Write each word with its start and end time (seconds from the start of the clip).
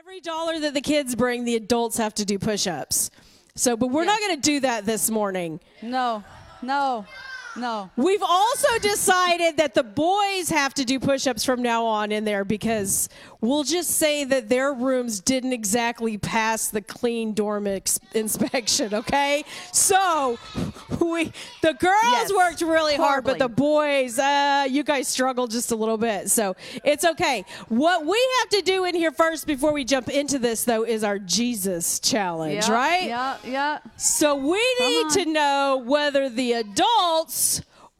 every 0.00 0.20
dollar 0.20 0.58
that 0.58 0.72
the 0.72 0.80
kids 0.80 1.14
bring, 1.14 1.44
the 1.44 1.56
adults 1.56 1.98
have 1.98 2.14
to 2.14 2.24
do 2.24 2.38
push 2.38 2.66
ups. 2.66 3.10
So, 3.54 3.76
but 3.76 3.88
we're 3.88 4.04
Yeah. 4.04 4.12
not 4.12 4.20
going 4.20 4.36
to 4.36 4.40
do 4.40 4.60
that 4.60 4.86
this 4.86 5.10
morning. 5.10 5.60
No, 5.82 6.24
no, 6.62 7.04
no. 7.56 7.90
We've 7.96 8.22
also 8.22 8.78
decided 8.80 9.56
that 9.58 9.74
the 9.74 9.82
boys 9.82 10.48
have 10.50 10.74
to 10.74 10.84
do 10.84 10.98
push 11.00 11.26
ups 11.26 11.44
from 11.44 11.62
now 11.62 11.84
on 11.84 12.12
in 12.12 12.24
there 12.24 12.44
because 12.44 13.08
we'll 13.40 13.64
just 13.64 13.90
say 13.92 14.24
that 14.24 14.48
their 14.48 14.72
rooms 14.72 15.20
didn't 15.20 15.52
exactly 15.52 16.16
pass 16.18 16.68
the 16.68 16.80
clean 16.82 17.32
dorm 17.34 17.66
ex- 17.66 17.98
inspection, 18.14 18.94
okay? 18.94 19.44
So 19.72 20.38
we 21.00 21.32
the 21.62 21.74
girls 21.74 22.00
Yes. 22.12 22.32
worked 22.32 22.60
really 22.62 22.96
hard, 22.96 23.24
but 23.24 23.38
the 23.38 23.48
boys, 23.48 24.18
uh, 24.18 24.66
you 24.68 24.82
guys 24.82 25.08
struggled 25.08 25.50
just 25.50 25.70
a 25.72 25.76
little 25.76 25.98
bit. 25.98 26.30
So 26.30 26.54
it's 26.84 27.04
okay. 27.04 27.44
What 27.68 28.04
we 28.06 28.28
have 28.40 28.48
to 28.50 28.62
do 28.62 28.84
in 28.84 28.94
here 28.94 29.10
first 29.12 29.46
before 29.46 29.72
we 29.72 29.84
jump 29.84 30.08
into 30.08 30.38
this, 30.38 30.64
though, 30.64 30.84
is 30.84 31.02
our 31.04 31.18
Jesus 31.18 31.98
challenge, 32.00 32.66
Yeah, 32.68 32.72
right? 32.74 33.04
Yeah, 33.06 33.36
yeah. 33.44 33.78
So 33.96 34.34
we 34.36 34.64
need 34.80 35.10
to 35.10 35.24
know 35.26 35.82
whether 35.84 36.28
the 36.28 36.52
adults 36.54 37.49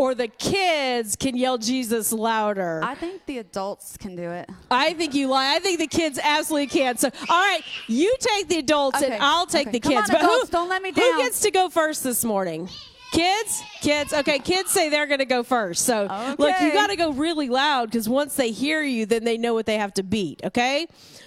or 0.00 0.14
the 0.14 0.28
kids 0.28 1.14
can 1.14 1.36
yell 1.36 1.58
Jesus 1.58 2.10
louder. 2.10 2.80
I 2.82 2.94
think 2.94 3.26
the 3.26 3.36
adults 3.36 3.98
can 3.98 4.16
do 4.16 4.30
it. 4.30 4.48
I 4.70 4.94
think 4.94 5.14
you 5.14 5.28
lie. 5.28 5.54
I 5.54 5.58
think 5.58 5.78
the 5.78 5.86
kids 5.86 6.18
absolutely 6.22 6.68
can. 6.68 6.96
So, 6.96 7.10
all 7.28 7.38
right, 7.38 7.60
you 7.86 8.16
take 8.18 8.48
the 8.48 8.56
adults 8.56 9.02
Okay, 9.02 9.12
and 9.12 9.22
I'll 9.22 9.44
take 9.44 9.68
okay. 9.68 9.78
the 9.78 9.80
Come 9.80 9.92
kids. 9.92 10.08
on, 10.08 10.14
but 10.16 10.22
who, 10.22 10.32
adults, 10.36 10.48
don't 10.48 10.70
let 10.70 10.80
me 10.80 10.92
down. 10.92 11.04
Who 11.04 11.18
gets 11.18 11.40
to 11.42 11.50
go 11.50 11.68
first 11.68 12.02
this 12.02 12.24
morning? 12.24 12.70
Kids? 13.12 13.62
Kids? 13.82 14.14
Okay, 14.14 14.38
kids 14.38 14.70
say 14.70 14.88
they're 14.88 15.06
going 15.06 15.18
to 15.18 15.26
go 15.26 15.42
first. 15.42 15.84
So, 15.84 16.04
look, 16.38 16.58
you 16.62 16.72
got 16.72 16.88
to 16.88 16.96
go 16.96 17.12
really 17.12 17.50
loud 17.50 17.90
because 17.90 18.08
once 18.08 18.36
they 18.36 18.52
hear 18.52 18.82
you, 18.82 19.04
then 19.04 19.24
they 19.24 19.36
know 19.36 19.52
what 19.52 19.66
they 19.66 19.76
have 19.76 19.92
to 19.94 20.02
beat, 20.02 20.40
okay? 20.44 20.86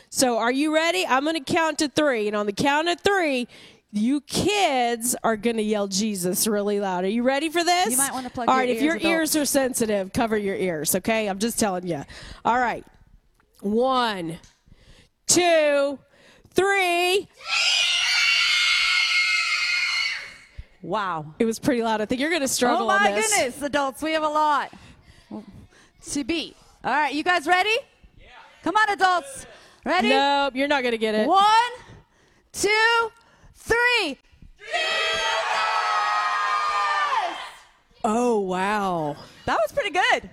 So, 0.10 0.40
are 0.40 0.52
you 0.52 0.74
ready? 0.74 1.06
I'm 1.06 1.26
going 1.26 1.44
to 1.44 1.54
count 1.54 1.78
to 1.80 1.90
three. 1.90 2.28
And 2.28 2.36
on 2.36 2.48
the 2.48 2.54
count 2.54 2.88
of 2.88 3.02
three, 3.02 3.48
you 3.94 4.22
kids 4.22 5.16
are 5.24 5.38
going 5.38 5.58
to 5.58 5.62
yell 5.64 5.88
Jesus 5.88 6.48
really 6.48 6.80
loud. 6.80 7.04
Are 7.04 7.10
you 7.10 7.22
ready 7.22 7.50
for 7.50 7.64
this? 7.64 7.92
You 7.92 7.98
might 7.98 8.12
wanna 8.12 8.32
plug 8.32 8.50
All 8.50 8.56
your 8.56 8.62
right, 8.62 8.70
if 8.70 8.82
your 8.82 8.96
ears, 8.96 9.36
ears 9.36 9.36
are 9.36 9.46
sensitive, 9.46 10.12
cover 10.12 10.36
your 10.36 10.56
ears, 10.56 10.96
okay? 10.96 11.28
I'm 11.28 11.38
just 11.38 11.60
telling 11.60 11.86
you. 11.86 12.04
All 12.44 12.58
right. 12.58 12.84
One, 13.62 14.40
two, 15.28 16.00
three. 16.56 17.28
Wow. 20.82 21.34
It 21.38 21.46
was 21.46 21.60
pretty 21.60 21.84
loud. 21.84 22.02
I 22.02 22.06
think 22.06 22.20
you're 22.20 22.32
going 22.32 22.42
to 22.42 22.48
struggle 22.48 22.88
oh 22.88 22.94
on 22.96 23.04
this. 23.04 23.08
oh 23.08 23.12
my 23.12 23.16
on 23.16 23.22
this. 23.22 23.32
goodness, 23.32 23.62
adults, 23.62 24.02
we 24.02 24.14
have 24.14 24.24
a 24.24 24.28
lot 24.28 24.74
to 26.12 26.24
beat. 26.24 26.58
All 26.84 26.92
right, 26.92 27.14
you 27.14 27.24
guys 27.24 27.46
ready? 27.46 27.70
Yeah. 28.20 28.26
Come 28.64 28.76
on, 28.76 28.90
adults. 28.90 29.46
Ready? 29.86 30.10
Nope, 30.10 30.56
you're 30.56 30.68
not 30.68 30.82
going 30.82 30.94
to 30.94 30.98
get 30.98 31.14
it. 31.14 31.28
One, 31.28 31.44
two, 32.52 33.12
three. 33.64 34.18
Oh, 38.04 38.40
wow. 38.42 39.16
That 39.46 39.58
was 39.62 39.72
pretty 39.72 39.92
good. 39.92 40.30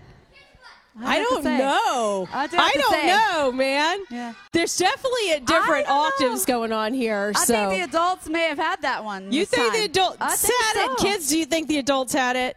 I 1.03 1.19
to 1.21 1.25
don't 1.25 1.45
know. 1.45 2.29
I 2.33 2.47
do 2.47 2.57
to 2.57 2.79
don't 2.79 2.93
say. 2.93 3.07
know, 3.07 3.53
man. 3.53 4.01
Yeah. 4.11 4.35
There's 4.53 4.77
definitely 4.77 5.33
a 5.33 5.41
different 5.41 5.87
don't 5.87 5.97
know. 6.21 6.27
octaves 6.29 6.45
going 6.45 6.73
on 6.73 6.93
here. 6.93 7.33
I 7.35 7.45
so 7.45 7.55
think 7.55 7.71
the 7.71 7.89
adults 7.89 8.29
may 8.29 8.49
have 8.49 8.59
had 8.59 8.83
that 8.83 9.05
one. 9.05 9.33
you 9.33 9.47
think 9.47 9.73
the 9.73 9.79
time. 9.79 9.85
adults 9.91 10.17
I 10.21 10.31
had 10.31 10.87
so. 10.87 10.93
it? 10.93 10.99
Kids, 10.99 11.29
do 11.29 11.39
you 11.39 11.45
think 11.47 11.69
the 11.69 11.79
adults 11.79 12.13
had 12.13 12.37
it? 12.37 12.57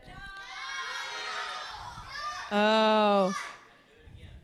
Oh. 2.52 3.34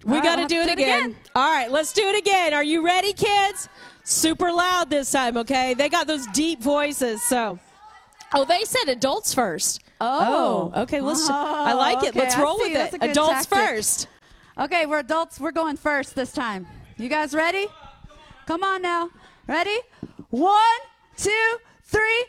We 0.06 0.22
got 0.22 0.38
to 0.38 0.48
do 0.48 0.62
it 0.62 0.68
to 0.68 0.68
do 0.68 0.72
it 0.72 0.74
again. 0.74 1.06
again. 1.12 1.16
All 1.36 1.52
right, 1.52 1.70
let's 1.70 1.92
do 1.92 2.04
it 2.04 2.18
again. 2.18 2.54
Are 2.54 2.64
you 2.64 2.86
ready, 2.86 3.12
kids? 3.12 3.68
Super 4.10 4.52
loud 4.52 4.90
this 4.90 5.12
time, 5.12 5.38
okay? 5.38 5.76
They 5.76 5.88
got 5.88 6.08
those 6.08 6.26
deep 6.28 6.64
voices, 6.64 7.22
so. 7.22 7.60
Oh, 8.34 8.44
they 8.44 8.64
said 8.64 8.90
adults 8.90 9.36
first. 9.36 9.84
Oh. 10.02 10.72
oh. 10.74 10.82
okay. 10.82 11.00
Let's. 11.00 11.30
Oh, 11.30 11.34
I 11.34 11.74
like 11.74 12.02
it. 12.04 12.10
okay, 12.10 12.20
Let's 12.22 12.36
roll 12.36 12.58
with 12.58 12.76
it. 12.76 12.98
Adults 13.04 13.46
tactic. 13.46 13.58
first. 13.58 14.08
Okay, 14.58 14.88
we're 14.88 14.98
adults. 15.00 15.40
We're 15.40 15.52
going 15.52 15.78
first 15.78 16.16
this 16.16 16.32
time. 16.32 16.66
You 16.98 17.08
guys 17.08 17.36
ready? 17.36 17.68
Come 18.48 18.64
on 18.64 18.82
now. 18.82 19.12
Ready? 19.46 19.78
One, 20.32 20.80
two, 21.16 21.58
three. 21.84 22.26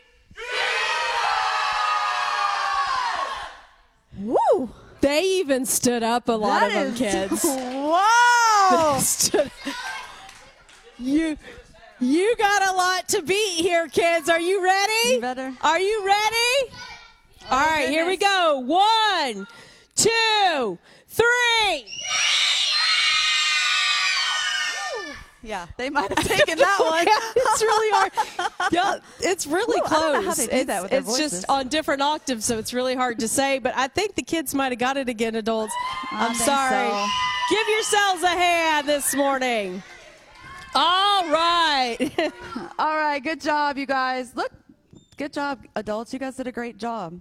Woo! 4.19 4.69
They 5.01 5.23
even 5.39 5.65
stood 5.65 6.03
up. 6.03 6.29
A 6.29 6.33
lot 6.33 6.59
That 6.69 6.85
of 6.85 6.99
them, 6.99 7.07
is- 7.07 7.41
kids. 7.41 7.41
Stood- 9.07 9.51
you, 10.99 11.37
you 12.01 12.35
got 12.37 12.67
a 12.67 12.75
lot 12.75 13.07
to 13.09 13.21
beat 13.21 13.55
here, 13.57 13.87
kids. 13.87 14.27
Are 14.29 14.39
you 14.39 14.63
ready? 14.63 15.13
You 15.13 15.21
better. 15.21 15.53
Are 15.61 15.79
you 15.79 16.03
ready? 16.05 16.73
Oh, 17.43 17.47
All 17.51 17.65
right, 17.65 17.89
here 17.89 18.05
we 18.07 18.17
go. 18.17 18.59
One, 18.59 19.47
two, 19.95 20.77
three. 21.07 21.85
yeah, 25.43 25.65
they 25.77 25.89
might 25.89 26.07
have 26.15 26.23
taken 26.27 26.57
that 26.59 26.77
one. 26.79 27.05
it's 27.35 27.61
really 27.61 27.91
hard. 27.91 28.11
Yeah, 28.71 28.99
it's 29.19 29.45
really 29.47 29.81
I 29.83 29.87
close. 29.87 30.01
don't 30.01 30.13
know 30.23 30.29
how 30.29 30.33
they 30.35 30.45
do 30.47 30.51
it's 30.55 30.65
that 30.67 30.81
with 30.83 30.91
their 30.91 30.99
it's 31.01 31.17
just 31.17 31.45
on 31.49 31.67
different 31.67 32.01
octaves, 32.01 32.45
so 32.45 32.57
it's 32.57 32.73
really 32.73 32.95
hard 32.95 33.19
to 33.19 33.27
say. 33.27 33.59
But 33.59 33.75
I 33.75 33.87
think 33.89 34.15
the 34.15 34.21
kids 34.21 34.53
might 34.55 34.71
have 34.71 34.79
got 34.79 34.95
it 34.97 35.09
again, 35.09 35.35
adults. 35.35 35.73
I 36.11 36.27
I'm 36.27 36.35
sorry. 36.35 36.89
so. 36.89 37.07
Give 37.49 37.67
yourselves 37.67 38.23
a 38.23 38.27
hand 38.29 38.87
this 38.87 39.13
morning. 39.15 39.83
All 40.73 41.29
right. 41.29 41.97
All 42.79 42.95
right, 42.95 43.21
good 43.21 43.41
job, 43.41 43.77
you 43.77 43.85
guys. 43.85 44.33
Look, 44.35 44.51
good 45.17 45.33
job, 45.33 45.65
adults. 45.75 46.13
You 46.13 46.19
guys 46.19 46.37
did 46.37 46.47
a 46.47 46.51
great 46.51 46.77
job. 46.77 47.19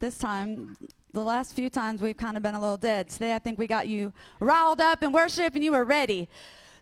This 0.00 0.18
time, 0.18 0.76
the 1.14 1.22
last 1.22 1.54
few 1.54 1.70
times 1.70 2.02
we've 2.02 2.16
kind 2.16 2.36
of 2.36 2.42
been 2.42 2.54
a 2.54 2.60
little 2.60 2.76
dead. 2.76 3.08
Today, 3.08 3.34
I 3.34 3.38
think 3.38 3.58
we 3.58 3.66
got 3.66 3.88
you 3.88 4.12
riled 4.38 4.82
up 4.82 5.02
in 5.02 5.12
worship 5.12 5.54
and 5.54 5.64
you 5.64 5.72
were 5.72 5.84
ready. 5.84 6.28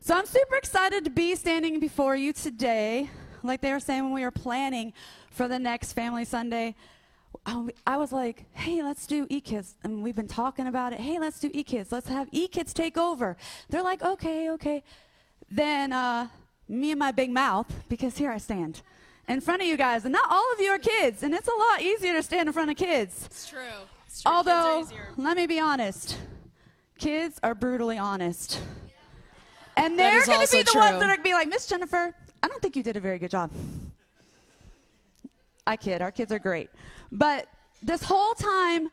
So 0.01 0.17
I'm 0.17 0.27
super 0.27 0.57
excited 0.57 1.05
to 1.05 1.11
be 1.11 1.37
standing 1.37 1.79
before 1.79 2.17
you 2.17 2.33
today. 2.33 3.09
Like 3.45 3.61
they 3.61 3.73
were 3.73 3.81
saying 3.81 4.03
when 4.03 4.13
we 4.13 4.23
were 4.23 4.33
planning 4.33 4.93
for 5.31 5.47
the 5.47 5.59
next 5.59 5.93
Family 5.93 6.25
Sunday, 6.25 6.75
I 7.87 7.97
was 7.97 8.13
like, 8.13 8.45
hey, 8.55 8.83
let's 8.83 9.07
do 9.07 9.27
e-kids. 9.31 9.77
And 9.85 10.03
we've 10.03 10.17
been 10.17 10.29
talking 10.29 10.67
about 10.67 10.93
it. 10.93 11.01
Hey, 11.01 11.21
let's 11.21 11.39
do 11.39 11.51
e-kids. 11.53 11.93
Let's 11.93 12.09
have 12.09 12.29
e-kids 12.33 12.73
take 12.73 12.99
over. 12.99 13.37
They're 13.69 13.83
like, 13.83 14.03
okay, 14.03 14.51
okay. 14.51 14.83
Then 15.53 15.93
uh, 15.93 16.29
me 16.67 16.93
and 16.93 16.99
my 16.99 17.13
big 17.13 17.31
mouth, 17.31 17.71
because 17.91 18.17
here 18.17 18.33
I 18.33 18.39
stand 18.39 18.81
in 19.29 19.43
front 19.43 19.61
of 19.61 19.69
you 19.69 19.77
guys. 19.77 20.05
And 20.07 20.13
not 20.13 20.25
all 20.31 20.53
of 20.55 20.61
you 20.61 20.71
are 20.71 20.79
kids. 20.79 21.23
And 21.23 21.35
it's 21.35 21.47
a 21.47 21.55
lot 21.55 21.83
easier 21.83 22.15
to 22.15 22.23
stand 22.23 22.49
in 22.49 22.53
front 22.55 22.71
of 22.71 22.77
kids. 22.77 23.27
It's 23.27 23.49
true. 23.49 23.61
It's 24.07 24.25
Although, 24.25 24.89
let 25.19 25.37
me 25.37 25.47
be 25.47 25.61
honest, 25.61 26.17
kids 26.99 27.39
are 27.43 27.55
brutally 27.55 27.99
honest. 27.99 28.63
And 29.77 29.99
they're 29.99 30.25
going 30.25 30.47
to 30.47 30.53
be 30.53 30.63
the 30.63 30.71
true. 30.71 30.81
ones 30.81 30.99
that 31.01 31.03
are 31.03 31.07
going 31.07 31.17
to 31.19 31.23
be 31.23 31.35
like, 31.35 31.49
Miss 31.49 31.67
Jennifer, 31.67 32.15
I 32.43 32.49
don't 32.49 32.61
think 32.63 32.75
you 32.75 32.83
did 32.83 32.97
a 32.97 33.01
very 33.01 33.19
good 33.19 33.31
job. 33.31 33.51
I 35.67 35.77
kid. 35.77 36.01
Our 36.01 36.11
kids 36.11 36.33
are 36.33 36.39
great. 36.39 36.71
But 37.11 37.47
this 37.83 38.03
whole 38.03 38.33
time, 38.35 38.91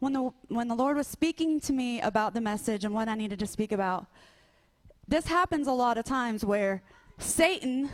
when 0.00 0.12
the, 0.12 0.30
when 0.48 0.66
the 0.66 0.74
Lord 0.74 0.96
was 0.96 1.06
speaking 1.06 1.60
to 1.60 1.72
me 1.72 2.00
about 2.00 2.34
the 2.34 2.40
message 2.40 2.84
and 2.84 2.92
what 2.92 3.08
I 3.08 3.14
needed 3.14 3.38
to 3.38 3.46
speak 3.46 3.70
about, 3.72 4.06
this 5.08 5.26
happens 5.26 5.66
a 5.66 5.72
lot 5.72 5.98
of 5.98 6.04
times 6.04 6.44
where 6.44 6.82
Satan 7.18 7.90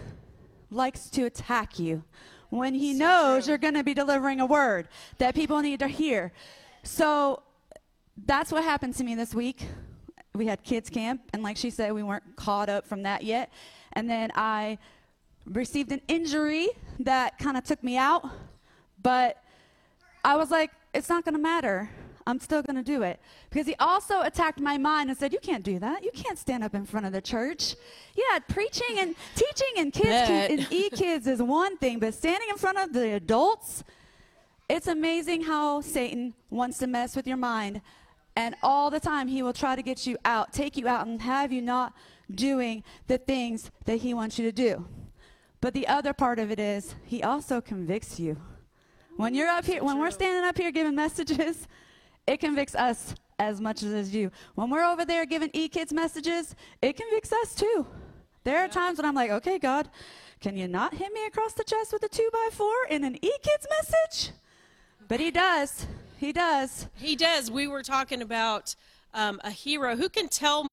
likes 0.71 1.11
to 1.11 1.25
attack 1.25 1.79
you 1.79 2.03
when 2.49 2.75
he 2.75 2.93
knows 2.93 3.49
you're 3.49 3.59
going 3.59 3.75
to 3.75 3.85
be 3.85 3.95
delivering 3.95 4.41
a 4.41 4.47
word 4.47 4.89
that 5.19 5.35
people 5.35 5.61
need 5.61 5.79
to 5.79 5.89
hear. 5.89 6.33
So 6.83 7.43
that's 8.27 8.53
what 8.53 8.65
happened 8.65 8.95
to 8.97 9.05
me 9.05 9.15
this 9.15 9.35
week. 9.35 9.67
We 10.35 10.47
had 10.47 10.63
kids 10.63 10.89
camp, 10.91 11.23
and 11.33 11.43
like 11.43 11.57
she 11.57 11.71
said, 11.71 11.93
we 11.93 12.03
weren't 12.03 12.37
caught 12.37 12.69
up 12.69 12.87
from 12.87 13.03
that 13.03 13.23
yet. 13.23 13.53
And 13.93 14.09
then 14.09 14.31
I 14.35 14.79
received 15.47 15.93
an 15.93 16.01
injury 16.09 16.69
that 17.01 17.39
kind 17.39 17.57
of 17.57 17.65
took 17.65 17.83
me 17.83 17.97
out, 17.97 18.29
but 19.03 19.43
I 20.25 20.37
was 20.37 20.51
like, 20.51 20.71
it's 20.95 21.09
not 21.09 21.25
going 21.25 21.35
to 21.35 21.41
matter. 21.41 21.91
I'm 22.27 22.39
still 22.41 22.63
going 22.63 22.77
to 22.77 22.83
do 22.83 23.03
it. 23.03 23.21
Because 23.51 23.67
he 23.67 23.75
also 23.81 24.23
attacked 24.23 24.61
my 24.61 24.79
mind 24.79 25.11
and 25.11 25.19
said, 25.19 25.33
You 25.33 25.39
can't 25.41 25.65
do 25.65 25.79
that. 25.79 26.05
You 26.05 26.11
can't 26.15 26.39
stand 26.39 26.65
up 26.65 26.75
in 26.75 26.85
front 26.85 27.07
of 27.07 27.13
the 27.13 27.21
church. 27.21 27.75
Yeah, 28.15 28.39
preaching 28.49 28.99
and 28.99 29.15
teaching 29.35 29.75
and 29.79 29.93
kids 29.93 30.29
can, 30.29 30.51
and 30.51 30.67
e 30.73 30.91
kids 30.91 31.27
is 31.27 31.43
one 31.43 31.77
thing, 31.79 31.99
but 31.99 32.15
standing 32.15 32.49
in 32.51 32.57
front 32.57 32.79
of 32.79 32.93
the 32.93 33.15
adults, 33.15 33.85
it's 34.69 34.87
amazing 34.87 35.43
how 35.43 35.81
Satan 35.81 36.35
wants 36.51 36.79
to 36.79 36.87
mess 36.87 37.17
with 37.17 37.27
your 37.27 37.37
mind. 37.37 37.83
And 38.35 38.55
all 38.63 38.91
the 38.91 39.01
time, 39.01 39.29
he 39.29 39.43
will 39.43 39.53
try 39.53 39.77
to 39.77 39.83
get 39.83 40.07
you 40.07 40.17
out, 40.25 40.53
take 40.53 40.77
you 40.77 40.89
out, 40.89 41.07
and 41.07 41.21
have 41.21 41.53
you 41.53 41.61
not 41.61 41.93
doing 42.35 42.83
the 43.07 43.19
things 43.19 43.71
that 43.85 43.97
he 43.97 44.15
wants 44.15 44.39
you 44.39 44.45
to 44.47 44.53
do. 44.53 44.87
But 45.61 45.75
the 45.75 45.87
other 45.87 46.13
part 46.13 46.39
of 46.39 46.51
it 46.51 46.59
is, 46.59 46.95
he 47.05 47.23
also 47.23 47.61
convicts 47.61 48.19
you. 48.19 48.41
When 49.17 49.35
you're 49.35 49.49
up 49.49 49.67
here, 49.67 49.85
when 49.85 49.99
we're 49.99 50.11
standing 50.11 50.45
up 50.45 50.57
here 50.57 50.71
giving 50.73 50.95
messages, 50.95 51.69
it 52.27 52.39
convicts 52.41 52.75
us 52.75 53.15
as 53.39 53.61
much 53.61 53.83
as 53.83 54.15
you. 54.15 54.31
When 54.55 54.71
we're 54.71 54.85
over 54.85 55.05
there 55.05 55.27
giving 55.27 55.51
e-kids 55.53 55.93
messages, 55.93 56.55
it 56.81 56.97
convicts 56.97 57.33
us 57.33 57.55
too. 57.55 57.87
There 58.45 58.59
are 58.59 58.69
times 58.69 58.99
when 58.99 59.07
I'm 59.07 59.15
like, 59.15 59.31
okay, 59.31 59.59
God, 59.59 59.89
can 60.41 60.57
you 60.57 60.69
not 60.69 60.95
hit 60.95 61.13
me 61.13 61.27
across 61.27 61.53
the 61.53 61.65
chest 61.65 61.93
with 61.93 62.03
a 62.03 62.09
two 62.09 62.29
by 62.33 62.49
four 62.53 62.75
in 62.89 63.05
an 63.05 63.17
e 63.25 63.31
kids 63.43 63.67
message? 63.71 64.35
But 65.09 65.21
He 65.21 65.31
does. 65.31 65.87
He 66.19 66.33
does. 66.33 66.87
He 66.95 67.17
does. 67.17 67.51
We 67.51 67.67
were 67.67 67.83
talking 67.83 68.23
about 68.23 68.75
um, 69.15 69.41
a 69.45 69.51
hero 69.51 69.97
who 69.97 70.09
can 70.09 70.29
tell. 70.29 70.67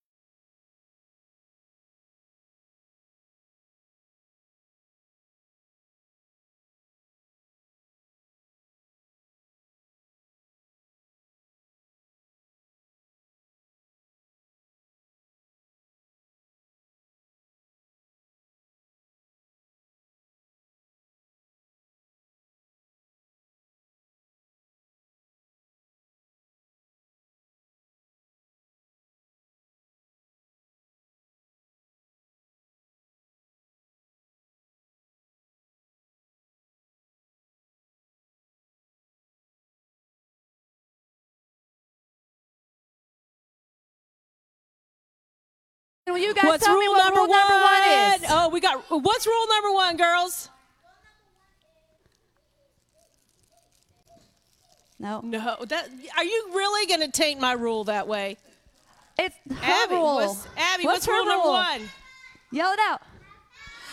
Will 46.10 46.18
you 46.18 46.34
guys 46.34 46.46
What's 46.46 46.66
tell 46.66 46.74
rule 46.76 46.82
me 46.82 46.90
what 46.90 47.04
number 47.06 47.20
rule 47.22 47.28
number 47.30 47.54
one 47.54 47.84
is? 48.16 48.26
Oh, 48.30 48.50
we 48.50 48.60
got. 48.60 48.84
What's 48.90 49.26
rule 49.28 49.48
number 49.50 49.72
one, 49.74 49.98
girls? 49.98 50.50
No, 55.02 55.22
No, 55.22 55.56
that. 55.68 55.90
Are 56.18 56.24
you 56.26 56.50
really 56.54 56.86
going 56.88 57.00
to 57.00 57.08
taint 57.12 57.40
my 57.40 57.54
rule 57.54 57.86
that 57.86 58.08
way, 58.08 58.38
it's 59.18 59.36
her 59.50 59.56
Abby? 59.86 59.96
rule. 59.96 60.16
What's, 60.16 60.46
Abby, 60.58 60.84
What's 60.86 61.08
what's, 61.08 61.08
rule 61.08 61.26
number 61.26 61.46
rule? 61.46 61.54
one? 61.54 61.82
Yell 62.52 62.72
it 62.74 62.80
out. 62.82 63.02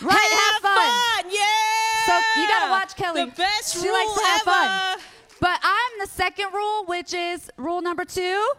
Right, 0.02 0.50
have, 0.52 0.62
fun. 0.62 1.32
Yeah. 1.32 1.42
So 2.06 2.40
you 2.40 2.48
gotta 2.48 2.70
watch 2.70 2.96
Kelly. 2.96 3.24
The 3.24 3.30
best 3.32 3.80
she 3.80 3.88
rule 3.88 3.94
likes 3.96 4.14
to 4.20 4.26
have 4.26 4.40
ever. 4.40 4.50
fun. 4.50 4.98
But 5.40 5.60
I'm 5.62 6.00
the 6.00 6.06
second 6.06 6.52
rule, 6.52 6.84
which 6.86 7.14
is 7.14 7.50
rule 7.56 7.80
number 7.80 8.04
two: 8.04 8.50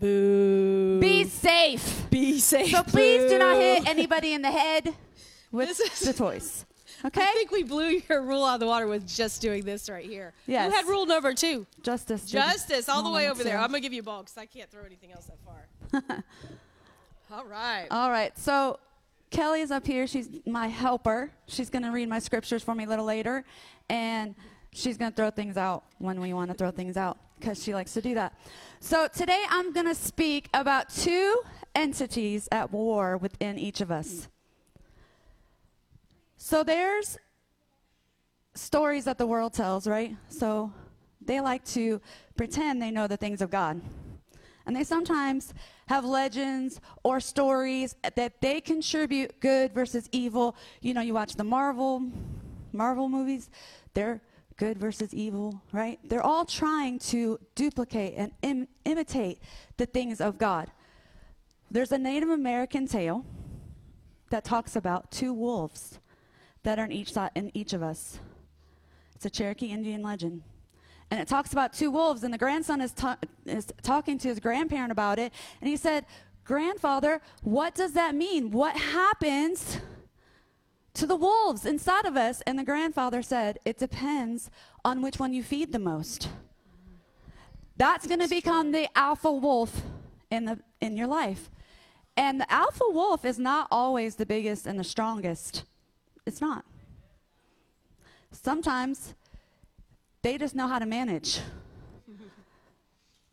Boo. 0.00 0.98
be 1.00 1.24
safe. 1.24 2.01
Be 2.12 2.38
safe. 2.38 2.70
So 2.70 2.82
please 2.82 3.30
do 3.30 3.38
not 3.38 3.56
hit 3.56 3.88
anybody 3.88 4.34
in 4.34 4.42
the 4.42 4.50
head 4.50 4.94
with 5.50 5.70
is- 5.70 6.00
the 6.00 6.12
toys. 6.12 6.66
Okay? 7.04 7.20
I 7.20 7.32
think 7.32 7.50
we 7.50 7.64
blew 7.64 8.00
your 8.08 8.22
rule 8.22 8.44
out 8.44 8.54
of 8.54 8.60
the 8.60 8.66
water 8.66 8.86
with 8.86 9.08
just 9.08 9.42
doing 9.42 9.64
this 9.64 9.90
right 9.90 10.04
here. 10.04 10.34
Yes. 10.46 10.70
Who 10.70 10.76
had 10.76 10.86
rule 10.86 11.04
number 11.04 11.34
two? 11.34 11.66
Justice. 11.82 12.26
Justice, 12.26 12.88
all 12.88 13.02
the 13.02 13.10
way 13.10 13.28
over 13.28 13.42
there. 13.42 13.58
I'm 13.58 13.68
gonna 13.68 13.80
give 13.80 13.92
you 13.92 14.02
a 14.02 14.04
ball 14.04 14.22
because 14.22 14.38
I 14.38 14.46
can't 14.46 14.70
throw 14.70 14.84
anything 14.84 15.10
else 15.10 15.26
that 15.26 15.38
far. 15.44 16.22
all 17.32 17.44
right. 17.44 17.88
All 17.90 18.08
right. 18.08 18.38
So 18.38 18.78
Kelly 19.32 19.62
is 19.62 19.70
up 19.70 19.86
here. 19.86 20.06
She's 20.06 20.28
my 20.46 20.68
helper. 20.68 21.32
She's 21.48 21.70
going 21.70 21.82
to 21.82 21.90
read 21.90 22.08
my 22.08 22.18
scriptures 22.18 22.62
for 22.62 22.74
me 22.74 22.84
a 22.84 22.86
little 22.86 23.06
later. 23.06 23.44
And 23.88 24.34
she's 24.72 24.98
going 24.98 25.10
to 25.10 25.16
throw 25.16 25.30
things 25.30 25.56
out 25.56 25.84
when 25.98 26.20
we 26.20 26.34
want 26.34 26.50
to 26.50 26.54
throw 26.56 26.70
things 26.70 26.98
out 26.98 27.18
because 27.40 27.62
she 27.62 27.74
likes 27.74 27.94
to 27.94 28.02
do 28.02 28.14
that. 28.14 28.38
So 28.80 29.08
today 29.08 29.42
I'm 29.48 29.72
going 29.72 29.86
to 29.86 29.94
speak 29.94 30.50
about 30.52 30.90
two 30.90 31.42
entities 31.74 32.48
at 32.52 32.72
war 32.72 33.16
within 33.16 33.58
each 33.58 33.80
of 33.80 33.90
us. 33.90 34.28
So 36.36 36.62
there's 36.62 37.18
stories 38.54 39.04
that 39.04 39.18
the 39.18 39.26
world 39.26 39.52
tells, 39.52 39.86
right? 39.86 40.16
So 40.28 40.72
they 41.20 41.40
like 41.40 41.64
to 41.66 42.00
pretend 42.36 42.82
they 42.82 42.90
know 42.90 43.06
the 43.06 43.16
things 43.16 43.40
of 43.40 43.50
God. 43.50 43.80
And 44.66 44.76
they 44.76 44.84
sometimes 44.84 45.54
have 45.86 46.04
legends 46.04 46.80
or 47.02 47.20
stories 47.20 47.96
that 48.14 48.40
they 48.40 48.60
contribute 48.60 49.40
good 49.40 49.72
versus 49.72 50.08
evil. 50.12 50.56
You 50.80 50.94
know, 50.94 51.00
you 51.00 51.14
watch 51.14 51.34
the 51.34 51.44
Marvel 51.44 52.10
Marvel 52.72 53.08
movies, 53.08 53.50
they're 53.94 54.22
good 54.56 54.78
versus 54.78 55.12
evil, 55.14 55.60
right? 55.72 55.98
They're 56.04 56.22
all 56.22 56.44
trying 56.44 56.98
to 57.00 57.38
duplicate 57.54 58.14
and 58.16 58.32
Im- 58.42 58.68
imitate 58.84 59.40
the 59.76 59.86
things 59.86 60.20
of 60.20 60.38
God. 60.38 60.70
There's 61.72 61.90
a 61.90 61.96
Native 61.96 62.28
American 62.28 62.86
tale 62.86 63.24
that 64.28 64.44
talks 64.44 64.76
about 64.76 65.10
two 65.10 65.32
wolves 65.32 66.00
that 66.64 66.78
are 66.78 66.84
in 66.84 66.92
each 66.92 67.14
side, 67.14 67.30
in 67.34 67.50
each 67.54 67.72
of 67.72 67.82
us. 67.82 68.18
It's 69.14 69.24
a 69.24 69.30
Cherokee 69.30 69.68
Indian 69.68 70.02
legend. 70.02 70.42
And 71.10 71.18
it 71.18 71.26
talks 71.26 71.50
about 71.50 71.72
two 71.72 71.90
wolves, 71.90 72.24
and 72.24 72.34
the 72.34 72.38
grandson 72.38 72.82
is, 72.82 72.92
ta- 72.92 73.16
is 73.46 73.68
talking 73.82 74.18
to 74.18 74.28
his 74.28 74.38
grandparent 74.38 74.92
about 74.92 75.18
it. 75.18 75.32
And 75.62 75.68
he 75.68 75.76
said, 75.76 76.04
Grandfather, 76.44 77.22
what 77.42 77.74
does 77.74 77.94
that 77.94 78.14
mean? 78.14 78.50
What 78.50 78.76
happens 78.76 79.78
to 80.92 81.06
the 81.06 81.16
wolves 81.16 81.64
inside 81.64 82.04
of 82.04 82.18
us? 82.18 82.42
And 82.42 82.58
the 82.58 82.64
grandfather 82.64 83.22
said, 83.22 83.58
It 83.64 83.78
depends 83.78 84.50
on 84.84 85.00
which 85.00 85.18
one 85.18 85.32
you 85.32 85.42
feed 85.42 85.72
the 85.72 85.78
most. 85.78 86.28
That's 87.78 88.06
going 88.06 88.20
to 88.20 88.28
become 88.28 88.72
the 88.72 88.88
alpha 88.94 89.32
wolf 89.32 89.80
in, 90.30 90.44
the, 90.44 90.58
in 90.82 90.98
your 90.98 91.06
life. 91.06 91.48
And 92.16 92.40
the 92.40 92.52
alpha 92.52 92.84
wolf 92.88 93.24
is 93.24 93.38
not 93.38 93.68
always 93.70 94.16
the 94.16 94.26
biggest 94.26 94.66
and 94.66 94.78
the 94.78 94.84
strongest. 94.84 95.64
It's 96.26 96.40
not. 96.40 96.64
Sometimes 98.30 99.14
they 100.22 100.38
just 100.38 100.54
know 100.54 100.68
how 100.68 100.78
to 100.78 100.86
manage. 100.86 101.40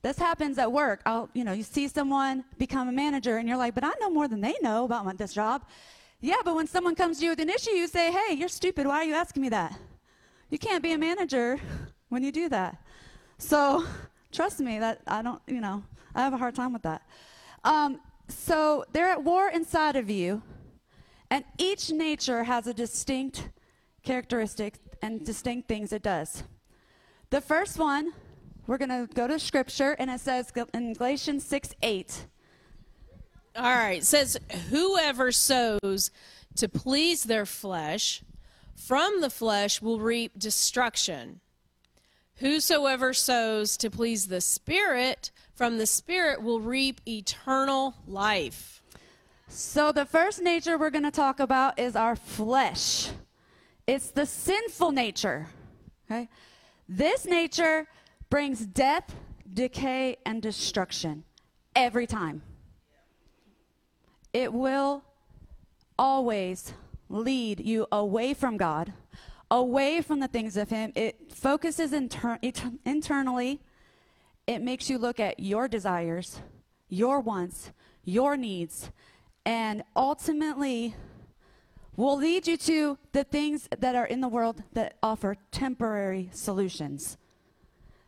this 0.01 0.17
happens 0.17 0.57
at 0.57 0.71
work. 0.71 1.01
I'll, 1.05 1.29
you 1.33 1.43
know, 1.43 1.51
you 1.51 1.63
see 1.63 1.87
someone 1.87 2.43
become 2.57 2.87
a 2.87 2.91
manager 2.91 3.37
and 3.37 3.47
you're 3.47 3.57
like, 3.57 3.75
but 3.75 3.83
I 3.83 3.91
know 3.99 4.09
more 4.09 4.27
than 4.27 4.41
they 4.41 4.55
know 4.61 4.85
about 4.85 5.05
my, 5.05 5.13
this 5.13 5.33
job. 5.33 5.63
Yeah, 6.21 6.37
but 6.43 6.55
when 6.55 6.67
someone 6.67 6.95
comes 6.95 7.19
to 7.19 7.25
you 7.25 7.31
with 7.31 7.39
an 7.39 7.49
issue, 7.49 7.71
you 7.71 7.87
say, 7.87 8.11
hey, 8.11 8.33
you're 8.33 8.49
stupid. 8.49 8.87
Why 8.87 8.95
are 8.95 9.03
you 9.03 9.13
asking 9.13 9.41
me 9.41 9.49
that? 9.49 9.77
You 10.49 10.57
can't 10.57 10.83
be 10.83 10.93
a 10.93 10.97
manager 10.97 11.59
when 12.09 12.23
you 12.23 12.31
do 12.31 12.49
that. 12.49 12.81
So 13.37 13.85
trust 14.31 14.59
me 14.59 14.79
that 14.79 15.01
I 15.07 15.21
don't, 15.21 15.41
you 15.47 15.61
know, 15.61 15.83
I 16.15 16.21
have 16.21 16.33
a 16.33 16.37
hard 16.37 16.55
time 16.55 16.73
with 16.73 16.81
that. 16.81 17.03
Um, 17.63 17.99
so 18.29 18.85
they're 18.93 19.09
at 19.09 19.23
war 19.23 19.49
inside 19.49 19.95
of 19.95 20.09
you, 20.09 20.41
and 21.29 21.43
each 21.57 21.91
nature 21.91 22.43
has 22.43 22.67
a 22.67 22.73
distinct 22.73 23.49
characteristic 24.03 24.75
and 25.01 25.25
distinct 25.25 25.67
things 25.67 25.91
it 25.91 26.01
does. 26.01 26.43
The 27.29 27.41
first 27.41 27.77
one, 27.77 28.13
we're 28.65 28.77
going 28.77 28.89
to 28.89 29.13
go 29.13 29.27
to 29.27 29.39
scripture, 29.39 29.95
and 29.99 30.09
it 30.09 30.19
says 30.19 30.51
in 30.73 30.93
Galatians 30.93 31.43
6 31.45 31.75
8. 31.81 32.25
All 33.55 33.63
right. 33.63 34.03
Says, 34.03 34.37
Whoever 34.69 35.31
sows 35.31 36.11
to 36.55 36.69
please 36.69 37.23
their 37.23 37.45
flesh, 37.45 38.23
from 38.75 39.21
the 39.21 39.29
flesh 39.29 39.81
will 39.81 39.99
reap 39.99 40.37
destruction. 40.37 41.41
Whosoever 42.39 43.13
sows 43.13 43.75
to 43.77 43.89
please 43.89 44.27
the 44.27 44.39
Spirit, 44.39 45.31
from 45.55 45.77
the 45.77 45.85
Spirit 45.85 46.41
will 46.41 46.61
reap 46.61 47.01
eternal 47.05 47.95
life. 48.07 48.81
So, 49.49 49.91
the 49.91 50.05
first 50.05 50.41
nature 50.41 50.77
we're 50.77 50.89
going 50.89 51.03
to 51.03 51.11
talk 51.11 51.41
about 51.41 51.77
is 51.77 51.97
our 51.97 52.15
flesh. 52.15 53.09
It's 53.85 54.11
the 54.11 54.25
sinful 54.25 54.91
nature. 54.91 55.47
Okay? 56.09 56.29
This 56.87 57.25
nature 57.25 57.87
brings 58.29 58.65
death, 58.65 59.15
decay, 59.53 60.15
and 60.25 60.41
destruction 60.41 61.25
every 61.75 62.07
time. 62.07 62.41
It 64.31 64.53
will 64.53 65.03
always 65.97 66.71
lead 67.09 67.59
you 67.59 67.87
away 67.91 68.33
from 68.33 68.55
God, 68.55 68.93
away 69.51 70.01
from 70.01 70.19
the 70.19 70.27
things 70.27 70.57
of 70.57 70.69
Him. 70.69 70.91
It 70.95 71.31
focuses 71.31 71.93
inter- 71.93 72.39
internally. 72.85 73.61
It 74.47 74.61
makes 74.61 74.89
you 74.89 74.97
look 74.97 75.19
at 75.19 75.39
your 75.39 75.67
desires, 75.67 76.39
your 76.87 77.19
wants, 77.19 77.71
your 78.03 78.35
needs, 78.35 78.91
and 79.45 79.83
ultimately 79.95 80.95
will 81.95 82.17
lead 82.17 82.47
you 82.47 82.55
to 82.55 82.97
the 83.11 83.23
things 83.23 83.67
that 83.77 83.95
are 83.95 84.05
in 84.05 84.21
the 84.21 84.27
world 84.27 84.63
that 84.73 84.97
offer 85.03 85.35
temporary 85.51 86.29
solutions. 86.31 87.17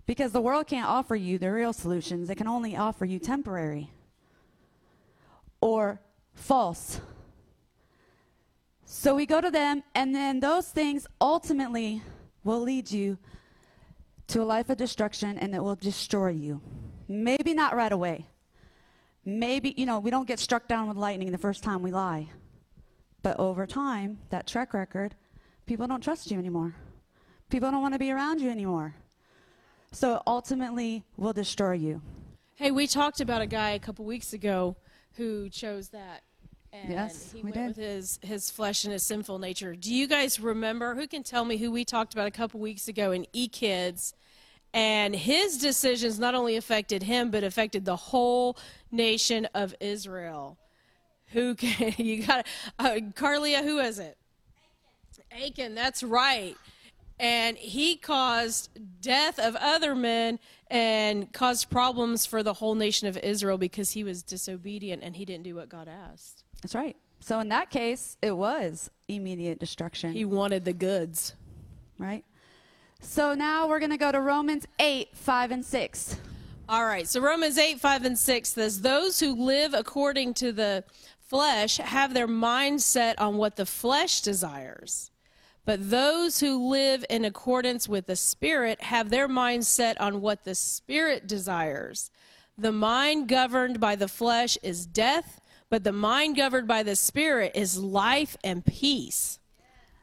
Because 0.05 0.31
the 0.31 0.41
world 0.41 0.67
can't 0.67 0.87
offer 0.87 1.15
you 1.15 1.37
the 1.37 1.51
real 1.51 1.73
solutions, 1.73 2.29
it 2.29 2.35
can 2.35 2.47
only 2.47 2.75
offer 2.75 3.05
you 3.05 3.19
temporary 3.19 3.91
or 5.61 6.01
false. 6.33 7.01
So 9.01 9.15
we 9.15 9.25
go 9.25 9.41
to 9.41 9.49
them, 9.49 9.81
and 9.95 10.13
then 10.13 10.41
those 10.41 10.67
things 10.67 11.07
ultimately 11.19 12.03
will 12.43 12.59
lead 12.59 12.91
you 12.91 13.17
to 14.27 14.43
a 14.43 14.45
life 14.45 14.69
of 14.69 14.77
destruction 14.77 15.39
and 15.39 15.55
it 15.55 15.63
will 15.63 15.73
destroy 15.73 16.29
you. 16.29 16.61
Maybe 17.07 17.55
not 17.55 17.75
right 17.75 17.91
away. 17.91 18.27
Maybe, 19.25 19.73
you 19.75 19.87
know, 19.87 19.97
we 19.97 20.11
don't 20.11 20.27
get 20.27 20.37
struck 20.37 20.67
down 20.67 20.87
with 20.87 20.97
lightning 20.97 21.31
the 21.31 21.39
first 21.39 21.63
time 21.63 21.81
we 21.81 21.89
lie. 21.89 22.29
But 23.23 23.39
over 23.39 23.65
time, 23.65 24.19
that 24.29 24.45
track 24.45 24.71
record, 24.71 25.15
people 25.65 25.87
don't 25.87 26.03
trust 26.03 26.29
you 26.29 26.37
anymore. 26.37 26.75
People 27.49 27.71
don't 27.71 27.81
want 27.81 27.95
to 27.95 27.99
be 27.99 28.11
around 28.11 28.39
you 28.39 28.51
anymore. 28.51 28.93
So 29.91 30.17
it 30.17 30.21
ultimately 30.27 31.03
will 31.17 31.33
destroy 31.33 31.73
you. 31.73 32.03
Hey, 32.53 32.69
we 32.69 32.85
talked 32.85 33.19
about 33.19 33.41
a 33.41 33.47
guy 33.47 33.71
a 33.71 33.79
couple 33.79 34.05
weeks 34.05 34.31
ago 34.31 34.75
who 35.13 35.49
chose 35.49 35.89
that. 35.89 36.21
And 36.73 36.89
Yes, 36.89 37.31
he 37.31 37.41
we 37.41 37.51
went 37.51 37.55
did. 37.55 37.67
with 37.67 37.77
his, 37.77 38.19
his 38.21 38.49
flesh 38.49 38.85
and 38.85 38.93
his 38.93 39.03
sinful 39.03 39.39
nature. 39.39 39.75
Do 39.75 39.93
you 39.93 40.07
guys 40.07 40.39
remember? 40.39 40.95
Who 40.95 41.07
can 41.07 41.23
tell 41.23 41.43
me 41.43 41.57
who 41.57 41.69
we 41.71 41.83
talked 41.83 42.13
about 42.13 42.27
a 42.27 42.31
couple 42.31 42.59
weeks 42.59 42.87
ago 42.87 43.11
in 43.11 43.25
E 43.33 43.47
Kids? 43.47 44.13
And 44.73 45.13
his 45.13 45.57
decisions 45.57 46.17
not 46.17 46.33
only 46.33 46.55
affected 46.55 47.03
him, 47.03 47.29
but 47.29 47.43
affected 47.43 47.83
the 47.83 47.97
whole 47.97 48.57
nation 48.89 49.47
of 49.53 49.75
Israel. 49.81 50.57
Who 51.33 51.55
can 51.55 51.93
you 51.97 52.25
got? 52.25 52.47
Uh, 52.79 52.99
Carlia, 53.15 53.63
who 53.63 53.79
is 53.79 53.99
it? 53.99 54.17
Achan, 55.31 55.75
that's 55.75 56.03
right. 56.03 56.55
And 57.19 57.57
he 57.57 57.95
caused 57.97 58.69
death 59.01 59.39
of 59.39 59.55
other 59.57 59.93
men 59.93 60.39
and 60.69 61.31
caused 61.33 61.69
problems 61.69 62.25
for 62.25 62.41
the 62.41 62.53
whole 62.53 62.75
nation 62.75 63.07
of 63.07 63.17
Israel 63.17 63.57
because 63.57 63.91
he 63.91 64.03
was 64.03 64.23
disobedient 64.23 65.03
and 65.03 65.15
he 65.15 65.25
didn't 65.25 65.43
do 65.43 65.55
what 65.55 65.69
God 65.69 65.87
asked. 65.87 66.43
That's 66.61 66.75
right. 66.75 66.95
So 67.19 67.39
in 67.39 67.49
that 67.49 67.69
case, 67.69 68.17
it 68.21 68.35
was 68.35 68.89
immediate 69.07 69.59
destruction. 69.59 70.13
He 70.13 70.25
wanted 70.25 70.65
the 70.65 70.73
goods. 70.73 71.35
right? 71.97 72.25
So 72.99 73.33
now 73.33 73.67
we're 73.67 73.79
going 73.79 73.91
to 73.91 73.97
go 73.97 74.11
to 74.11 74.21
Romans 74.21 74.67
8, 74.79 75.09
5, 75.13 75.51
and 75.51 75.65
6. 75.65 76.15
All 76.69 76.85
right, 76.85 77.07
so 77.07 77.19
Romans 77.19 77.57
8, 77.57 77.79
5, 77.81 78.05
and 78.05 78.17
6 78.17 78.49
says, 78.49 78.81
Those 78.81 79.19
who 79.19 79.35
live 79.35 79.73
according 79.73 80.35
to 80.35 80.51
the 80.51 80.83
flesh 81.19 81.77
have 81.77 82.13
their 82.13 82.27
mind 82.27 82.81
set 82.81 83.19
on 83.19 83.37
what 83.37 83.55
the 83.55 83.65
flesh 83.65 84.21
desires. 84.21 85.11
But 85.65 85.89
those 85.89 86.39
who 86.39 86.69
live 86.69 87.03
in 87.09 87.25
accordance 87.25 87.89
with 87.89 88.07
the 88.07 88.15
Spirit 88.15 88.83
have 88.83 89.09
their 89.09 89.27
mind 89.27 89.65
set 89.65 89.99
on 89.99 90.21
what 90.21 90.43
the 90.43 90.55
Spirit 90.55 91.27
desires. 91.27 92.09
The 92.57 92.71
mind 92.71 93.27
governed 93.27 93.79
by 93.79 93.95
the 93.95 94.07
flesh 94.07 94.57
is 94.63 94.85
death, 94.85 95.40
but 95.71 95.85
the 95.85 95.91
mind 95.93 96.35
governed 96.35 96.67
by 96.67 96.83
the 96.83 96.95
Spirit 96.95 97.53
is 97.55 97.79
life 97.79 98.37
and 98.43 98.63
peace. 98.63 99.39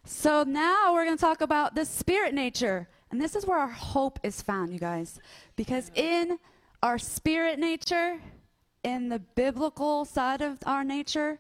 So 0.03 0.43
now 0.43 0.95
we're 0.95 1.05
going 1.05 1.19
to 1.19 1.21
talk 1.21 1.43
about 1.43 1.75
the 1.75 1.85
spirit 1.85 2.33
nature. 2.33 2.89
And 3.11 3.21
this 3.21 3.37
is 3.37 3.45
where 3.45 3.59
our 3.59 3.69
hope 3.69 4.19
is 4.23 4.41
found, 4.41 4.73
you 4.73 4.79
guys. 4.79 5.21
Because 5.55 5.91
in 5.95 6.39
our 6.83 6.99
spirit 6.99 7.59
nature, 7.59 8.19
in 8.83 9.11
the 9.11 9.19
biblical 9.19 10.07
side 10.07 10.41
of 10.41 10.59
our 10.65 10.83
nature, 10.83 11.39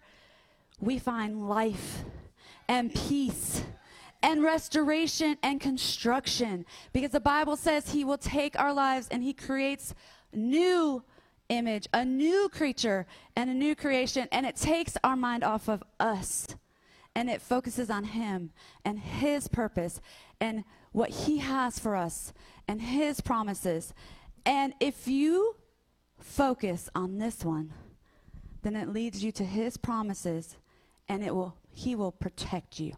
we 0.78 0.98
find 0.98 1.48
life 1.48 2.04
and 2.68 2.94
peace 2.94 3.64
and 4.22 4.42
restoration 4.42 5.38
and 5.42 5.58
construction. 5.62 6.66
Because 6.92 7.12
the 7.12 7.20
Bible 7.20 7.56
says 7.56 7.92
He 7.92 8.04
will 8.04 8.18
take 8.18 8.58
our 8.60 8.74
lives 8.74 9.08
and 9.10 9.22
He 9.22 9.32
creates 9.32 9.94
new 10.34 11.02
image, 11.48 11.88
a 11.92 12.04
new 12.04 12.48
creature, 12.48 13.06
and 13.36 13.50
a 13.50 13.54
new 13.54 13.74
creation. 13.74 14.28
And 14.32 14.46
it 14.46 14.56
takes 14.56 14.96
our 15.02 15.16
mind 15.16 15.44
off 15.44 15.68
of 15.68 15.82
us 15.98 16.46
and 17.14 17.28
it 17.28 17.42
focuses 17.42 17.90
on 17.90 18.04
Him 18.04 18.50
and 18.84 18.98
His 18.98 19.48
purpose 19.48 20.00
and 20.40 20.64
what 20.92 21.10
He 21.10 21.38
has 21.38 21.78
for 21.78 21.96
us 21.96 22.32
and 22.66 22.80
His 22.80 23.20
promises. 23.20 23.92
And 24.46 24.72
if 24.78 25.08
you 25.08 25.56
focus 26.18 26.88
on 26.94 27.18
this 27.18 27.44
one, 27.44 27.72
then 28.62 28.76
it 28.76 28.88
leads 28.88 29.24
you 29.24 29.32
to 29.32 29.44
His 29.44 29.76
promises 29.76 30.56
and 31.08 31.24
it 31.24 31.34
will 31.34 31.56
He 31.70 31.94
will 31.94 32.12
protect 32.12 32.78
you. 32.78 32.94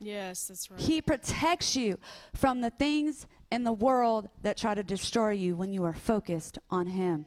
Yes, 0.00 0.48
that's 0.48 0.70
right. 0.70 0.80
He 0.80 1.00
protects 1.00 1.74
you 1.74 1.98
from 2.34 2.60
the 2.60 2.70
things 2.70 3.26
in 3.50 3.64
the 3.64 3.72
world 3.72 4.28
that 4.42 4.58
try 4.58 4.74
to 4.74 4.82
destroy 4.82 5.30
you 5.30 5.56
when 5.56 5.72
you 5.72 5.84
are 5.84 5.94
focused 5.94 6.58
on 6.68 6.88
Him. 6.88 7.26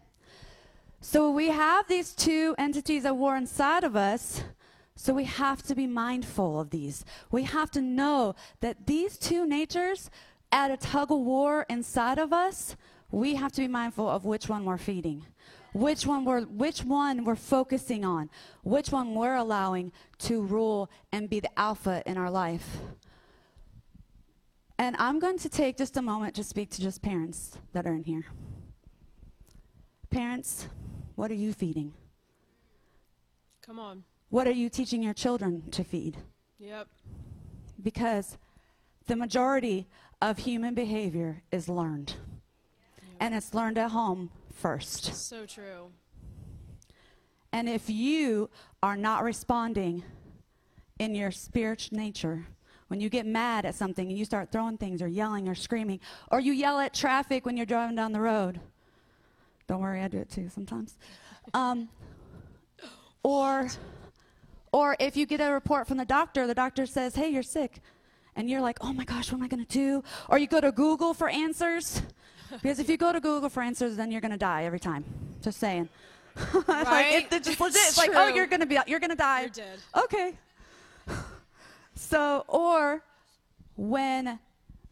So 0.99 1.29
we 1.29 1.49
have 1.49 1.87
these 1.87 2.13
two 2.13 2.55
entities 2.57 3.05
at 3.05 3.15
war 3.15 3.37
inside 3.37 3.83
of 3.83 3.95
us. 3.95 4.43
So 4.95 5.13
we 5.13 5.25
have 5.25 5.61
to 5.63 5.75
be 5.75 5.85
mindful 5.85 6.59
of 6.59 6.71
these. 6.71 7.05
We 7.29 7.43
have 7.43 7.69
to 7.71 7.81
know 7.81 8.33
that 8.61 8.87
these 8.87 9.17
two 9.17 9.45
natures 9.45 10.09
at 10.51 10.71
a 10.71 10.77
tug 10.77 11.11
of 11.11 11.19
war 11.19 11.67
inside 11.69 12.17
of 12.17 12.33
us, 12.33 12.75
we 13.11 13.35
have 13.35 13.51
to 13.53 13.61
be 13.61 13.67
mindful 13.67 14.09
of 14.09 14.25
which 14.25 14.49
one 14.49 14.65
we're 14.65 14.79
feeding. 14.79 15.23
Which 15.73 16.07
one 16.07 16.25
we're 16.25 16.41
which 16.45 16.83
one 16.83 17.23
we're 17.23 17.35
focusing 17.35 18.03
on, 18.03 18.31
which 18.63 18.91
one 18.91 19.13
we're 19.13 19.35
allowing 19.35 19.91
to 20.19 20.41
rule 20.41 20.89
and 21.11 21.29
be 21.29 21.39
the 21.39 21.59
alpha 21.59 22.01
in 22.07 22.17
our 22.17 22.31
life. 22.31 22.77
And 24.79 24.95
I'm 24.97 25.19
going 25.19 25.37
to 25.39 25.49
take 25.49 25.77
just 25.77 25.95
a 25.97 26.01
moment 26.01 26.35
to 26.35 26.43
speak 26.43 26.71
to 26.71 26.81
just 26.81 27.03
parents 27.03 27.59
that 27.73 27.85
are 27.85 27.93
in 27.93 28.03
here. 28.03 28.25
Parents, 30.09 30.67
what 31.17 31.31
are 31.31 31.35
you 31.35 31.51
feeding? 31.51 31.93
Come 33.65 33.79
on. 33.79 34.03
What 34.29 34.47
are 34.47 34.51
you 34.51 34.69
teaching 34.69 35.01
your 35.01 35.15
children 35.15 35.63
to 35.71 35.83
feed? 35.83 36.15
Yep. 36.59 36.87
Because 37.81 38.37
the 39.07 39.15
majority 39.15 39.87
of 40.21 40.37
human 40.37 40.75
behavior 40.75 41.41
is 41.51 41.67
learned. 41.67 42.13
And 43.19 43.33
it's 43.33 43.55
learned 43.55 43.79
at 43.79 43.91
home 43.91 44.29
first. 44.53 45.15
So 45.15 45.47
true. 45.47 45.89
And 47.51 47.67
if 47.67 47.89
you 47.89 48.51
are 48.83 48.95
not 48.95 49.23
responding 49.23 50.03
in 50.99 51.15
your 51.15 51.31
spiritual 51.31 51.97
nature, 51.97 52.45
when 52.89 53.01
you 53.01 53.09
get 53.09 53.25
mad 53.25 53.65
at 53.65 53.73
something 53.73 54.07
and 54.07 54.17
you 54.19 54.23
start 54.23 54.51
throwing 54.51 54.77
things 54.77 55.01
or 55.01 55.07
yelling 55.07 55.49
or 55.49 55.55
screaming, 55.55 55.99
or 56.31 56.39
you 56.39 56.53
yell 56.53 56.79
at 56.79 56.93
traffic 56.93 57.43
when 57.43 57.57
you're 57.57 57.65
driving 57.65 57.95
down 57.95 58.11
the 58.11 58.21
road, 58.21 58.59
don't 59.67 59.81
worry, 59.81 60.01
I 60.01 60.07
do 60.07 60.17
it 60.17 60.29
too 60.29 60.49
sometimes. 60.49 60.97
Um, 61.53 61.89
or, 63.23 63.67
or 64.71 64.95
if 64.99 65.17
you 65.17 65.25
get 65.25 65.41
a 65.41 65.51
report 65.51 65.87
from 65.87 65.97
the 65.97 66.05
doctor, 66.05 66.47
the 66.47 66.55
doctor 66.55 66.85
says, 66.85 67.15
"Hey, 67.15 67.29
you're 67.29 67.43
sick," 67.43 67.79
and 68.35 68.49
you're 68.49 68.61
like, 68.61 68.77
"Oh 68.81 68.93
my 68.93 69.03
gosh, 69.03 69.31
what 69.31 69.39
am 69.39 69.43
I 69.43 69.47
going 69.47 69.65
to 69.65 69.71
do?" 69.71 70.03
Or 70.29 70.37
you 70.37 70.47
go 70.47 70.61
to 70.61 70.71
Google 70.71 71.13
for 71.13 71.27
answers, 71.29 72.01
because 72.61 72.79
if 72.79 72.89
you 72.89 72.97
go 72.97 73.11
to 73.11 73.19
Google 73.19 73.49
for 73.49 73.61
answers, 73.61 73.95
then 73.97 74.11
you're 74.11 74.21
going 74.21 74.31
to 74.31 74.37
die 74.37 74.63
every 74.63 74.79
time. 74.79 75.03
Just 75.41 75.59
saying. 75.59 75.89
like 76.53 76.67
Right? 76.67 77.15
it, 77.23 77.33
it's 77.33 77.47
just 77.47 77.59
legit. 77.59 77.75
It's 77.77 77.89
It's 77.89 77.97
like, 77.97 78.11
oh, 78.13 78.27
you're 78.27 78.45
going 78.45 78.59
to 78.59 78.65
be, 78.65 78.77
you're 78.87 78.99
going 78.99 79.09
to 79.09 79.15
die. 79.15 79.41
You're 79.41 79.49
dead. 79.49 79.79
Okay. 79.97 80.33
So, 81.95 82.45
or 82.47 83.01
when 83.75 84.39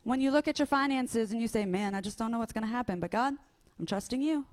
when 0.04 0.22
you 0.22 0.32
look 0.32 0.48
at 0.48 0.58
your 0.60 0.66
finances 0.66 1.32
and 1.32 1.40
you 1.42 1.48
say, 1.48 1.66
"Man, 1.66 1.94
I 1.94 2.02
just 2.02 2.18
don't 2.18 2.32
know 2.32 2.40
what's 2.40 2.54
going 2.54 2.64
to 2.64 2.70
happen," 2.72 3.00
but 3.00 3.12
God, 3.12 3.36
I'm 3.80 3.86
trusting 3.86 4.22
you. 4.22 4.46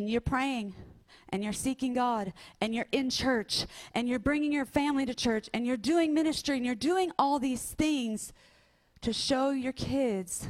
And 0.00 0.08
you're 0.08 0.20
praying 0.22 0.74
and 1.28 1.44
you're 1.44 1.52
seeking 1.52 1.92
God 1.92 2.32
and 2.60 2.74
you're 2.74 2.86
in 2.90 3.10
church 3.10 3.66
and 3.94 4.08
you're 4.08 4.18
bringing 4.18 4.52
your 4.52 4.64
family 4.64 5.04
to 5.06 5.14
church 5.14 5.50
and 5.52 5.66
you're 5.66 5.76
doing 5.76 6.14
ministry 6.14 6.56
and 6.56 6.64
you're 6.64 6.74
doing 6.74 7.12
all 7.18 7.38
these 7.38 7.62
things 7.62 8.32
to 9.02 9.12
show 9.12 9.50
your 9.50 9.72
kids 9.72 10.48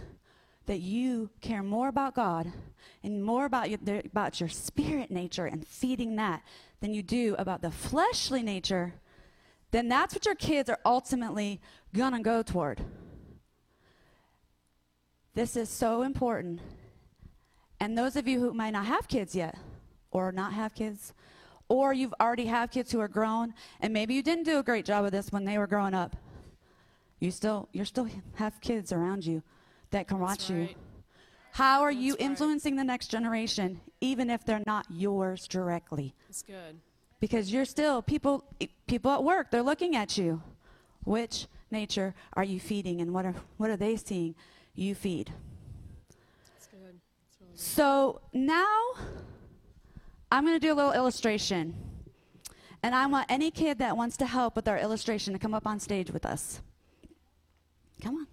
that 0.67 0.79
you 0.79 1.31
care 1.41 1.63
more 1.63 1.89
about 1.89 2.15
God 2.15 2.53
and 3.03 3.25
more 3.25 3.45
about 3.45 3.71
your, 3.71 3.81
about 4.05 4.39
your 4.39 4.49
spirit 4.49 5.11
nature 5.11 5.47
and 5.47 5.67
feeding 5.67 6.17
that 6.17 6.43
than 6.81 6.95
you 6.95 7.03
do 7.03 7.35
about 7.39 7.61
the 7.61 7.71
fleshly 7.71 8.43
nature, 8.43 8.95
then 9.73 9.89
that's 9.89 10.15
what 10.15 10.27
your 10.27 10.35
kids 10.35 10.71
are 10.71 10.79
ultimately 10.85 11.61
going 11.95 12.13
to 12.13 12.21
go 12.21 12.43
toward. 12.43 12.81
This 15.35 15.57
is 15.57 15.69
so 15.69 16.03
important. 16.03 16.61
And 17.81 17.97
those 17.97 18.15
of 18.17 18.29
you 18.29 18.39
who 18.39 18.53
might 18.53 18.71
not 18.71 18.87
have 18.87 19.09
kids 19.09 19.35
yet, 19.35 19.57
or 20.11 20.31
not 20.33 20.53
have 20.53 20.75
kids, 20.75 21.15
or 21.69 21.93
you've 21.93 22.15
already 22.21 22.47
have 22.47 22.71
kids 22.71 22.93
who 22.93 23.01
are 23.01 23.09
grown, 23.09 23.55
and 23.81 23.93
maybe 23.93 24.15
you 24.15 24.23
didn't 24.23 24.45
do 24.45 24.59
a 24.59 24.63
great 24.63 24.85
job 24.85 25.05
of 25.05 25.13
this 25.13 25.33
when 25.33 25.45
they 25.45 25.57
were 25.57 25.67
growing 25.67 25.95
up. 25.95 26.17
You 27.21 27.31
still, 27.31 27.69
you 27.73 27.85
still 27.85 28.09
have 28.35 28.61
kids 28.61 28.93
around 28.93 29.25
you 29.25 29.43
that 29.91 30.09
can 30.09 30.19
watch 30.19 30.49
That's 30.49 30.51
you. 30.51 30.69
How 31.53 31.83
are 31.83 31.91
you 31.91 32.13
That's 32.13 32.23
right. 32.23 32.31
influencing 32.31 32.77
the 32.77 32.85
next 32.85 33.09
generation, 33.09 33.81
even 34.01 34.31
if 34.31 34.45
they're 34.45 34.63
not 34.67 34.87
yours 34.91 35.49
directly? 35.49 36.15
That's 36.29 36.43
good. 36.43 36.81
Because 37.19 37.53
you're 37.53 37.65
still 37.65 38.03
people. 38.03 38.45
People 38.87 39.13
at 39.13 39.23
work, 39.23 39.51
they're 39.51 39.63
looking 39.63 39.95
at 39.97 40.17
you. 40.17 40.43
Which 41.05 41.47
nature 41.71 42.15
are 42.35 42.45
you 42.45 42.61
feeding, 42.61 43.01
and 43.01 43.13
what 43.13 43.25
are 43.27 43.35
what 43.57 43.69
are 43.71 43.77
they 43.77 43.97
seeing 43.97 44.35
you 44.75 44.95
feed? 44.95 45.33
That's 46.55 46.67
good. 46.69 47.01
That's 47.27 47.41
really 47.41 47.50
good. 47.50 47.50
So 47.63 48.23
now 48.33 48.95
I'm 50.33 50.47
going 50.47 50.59
to 50.59 50.67
do 50.67 50.73
a 50.73 50.75
little 50.75 50.93
illustration. 50.93 51.75
And 52.83 52.95
I 52.95 53.07
want 53.07 53.27
any 53.29 53.51
kid 53.51 53.81
that 53.81 53.99
wants 53.99 54.17
to 54.17 54.27
help 54.27 54.57
with 54.57 54.67
our 54.67 54.79
illustration 54.79 55.35
to 55.35 55.39
come 55.39 55.53
up 55.53 55.67
on 55.67 55.79
stage 55.79 56.11
with 56.11 56.25
us. 56.25 56.63
Come 58.03 58.17
on. 58.17 58.27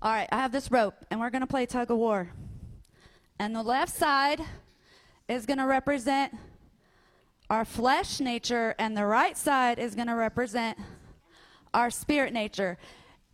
All 0.00 0.12
right, 0.12 0.28
I 0.30 0.36
have 0.36 0.52
this 0.52 0.70
rope, 0.70 0.94
and 1.10 1.18
we're 1.18 1.30
going 1.30 1.40
to 1.40 1.48
play 1.48 1.66
tug 1.66 1.90
of 1.90 1.98
war. 1.98 2.30
And 3.40 3.52
the 3.52 3.64
left 3.64 3.92
side 3.92 4.40
is 5.28 5.44
going 5.44 5.58
to 5.58 5.66
represent 5.66 6.32
our 7.48 7.64
flesh 7.64 8.20
nature, 8.20 8.74
and 8.78 8.96
the 8.96 9.06
right 9.06 9.36
side 9.36 9.78
is 9.78 9.94
going 9.94 10.08
to 10.08 10.14
represent 10.14 10.78
our 11.72 11.90
spirit 11.90 12.32
nature. 12.32 12.78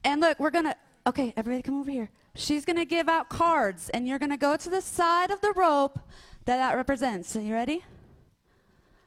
And 0.05 0.21
look, 0.21 0.39
we're 0.39 0.51
going 0.51 0.67
to, 0.67 0.77
okay, 1.07 1.33
everybody 1.37 1.63
come 1.63 1.81
over 1.81 1.91
here. 1.91 2.11
She's 2.35 2.65
going 2.65 2.77
to 2.77 2.85
give 2.85 3.09
out 3.09 3.29
cards, 3.29 3.89
and 3.91 4.07
you're 4.07 4.19
going 4.19 4.31
to 4.31 4.37
go 4.37 4.57
to 4.57 4.71
the 4.71 4.81
side 4.81 5.31
of 5.31 5.41
the 5.41 5.53
rope 5.53 5.99
that 6.45 6.57
that 6.57 6.77
represents. 6.77 7.37
Are 7.37 7.41
you 7.41 7.55
ready? 7.55 7.85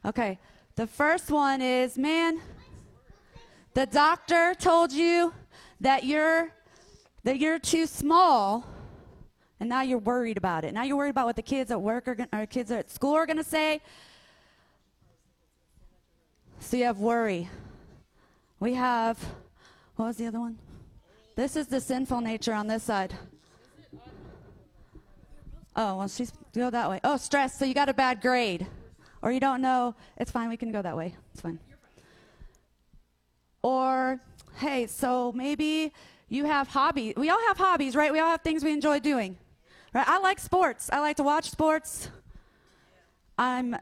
Okay, 0.05 0.37
the 0.75 0.87
first 0.87 1.31
one 1.31 1.61
is 1.61 1.97
man, 1.97 2.39
the 3.73 3.85
doctor 3.85 4.53
told 4.53 4.91
you 4.91 5.33
that 5.81 6.03
you're 6.03 6.51
that 7.23 7.39
you're 7.39 7.57
too 7.57 7.87
small 7.87 8.67
and 9.59 9.67
now 9.69 9.81
you're 9.81 9.97
worried 9.97 10.37
about 10.37 10.63
it. 10.63 10.73
Now 10.73 10.83
you're 10.83 10.97
worried 10.97 11.09
about 11.09 11.25
what 11.25 11.35
the 11.35 11.41
kids 11.41 11.71
at 11.71 11.81
work 11.81 12.07
are 12.07 12.15
going 12.15 12.29
or 12.33 12.45
kids 12.45 12.71
at 12.71 12.91
school 12.91 13.15
are 13.15 13.25
going 13.25 13.37
to 13.37 13.43
say. 13.43 13.81
So 16.59 16.77
you 16.77 16.85
have 16.85 16.99
worry. 16.99 17.49
We 18.59 18.73
have 18.73 19.17
what 19.95 20.07
was 20.07 20.17
the 20.17 20.27
other 20.27 20.39
one? 20.39 20.57
This 21.35 21.55
is 21.55 21.67
the 21.67 21.79
sinful 21.79 22.21
nature 22.21 22.53
on 22.53 22.67
this 22.67 22.83
side. 22.83 23.13
Oh, 25.75 25.97
well, 25.97 26.07
she's 26.07 26.31
go 26.53 26.69
that 26.69 26.89
way. 26.89 26.99
Oh, 27.03 27.17
stress. 27.17 27.57
So 27.57 27.65
you 27.65 27.73
got 27.73 27.89
a 27.89 27.93
bad 27.93 28.21
grade, 28.21 28.67
or 29.21 29.31
you 29.31 29.39
don't 29.39 29.61
know. 29.61 29.95
It's 30.17 30.31
fine. 30.31 30.49
We 30.49 30.57
can 30.57 30.71
go 30.71 30.81
that 30.81 30.95
way. 30.95 31.15
It's 31.33 31.41
fine. 31.41 31.59
Or, 33.61 34.19
hey, 34.57 34.87
so 34.87 35.31
maybe 35.33 35.91
you 36.29 36.45
have 36.45 36.67
hobbies. 36.67 37.15
We 37.17 37.29
all 37.29 37.41
have 37.47 37.57
hobbies, 37.57 37.95
right? 37.95 38.11
We 38.11 38.19
all 38.19 38.29
have 38.29 38.41
things 38.41 38.63
we 38.63 38.71
enjoy 38.71 38.99
doing. 38.99 39.37
Right? 39.93 40.07
I 40.07 40.19
like 40.19 40.39
sports. 40.39 40.89
I 40.91 40.99
like 40.99 41.17
to 41.17 41.23
watch 41.23 41.49
sports. 41.49 42.09
I'm 43.37 43.75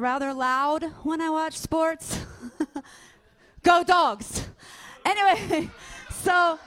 rather 0.00 0.32
loud 0.32 0.84
when 1.02 1.20
I 1.20 1.30
watch 1.30 1.56
sports. 1.58 2.18
Go 3.62 3.82
dogs. 3.82 4.48
Anyway, 5.04 5.70
so 6.10 6.58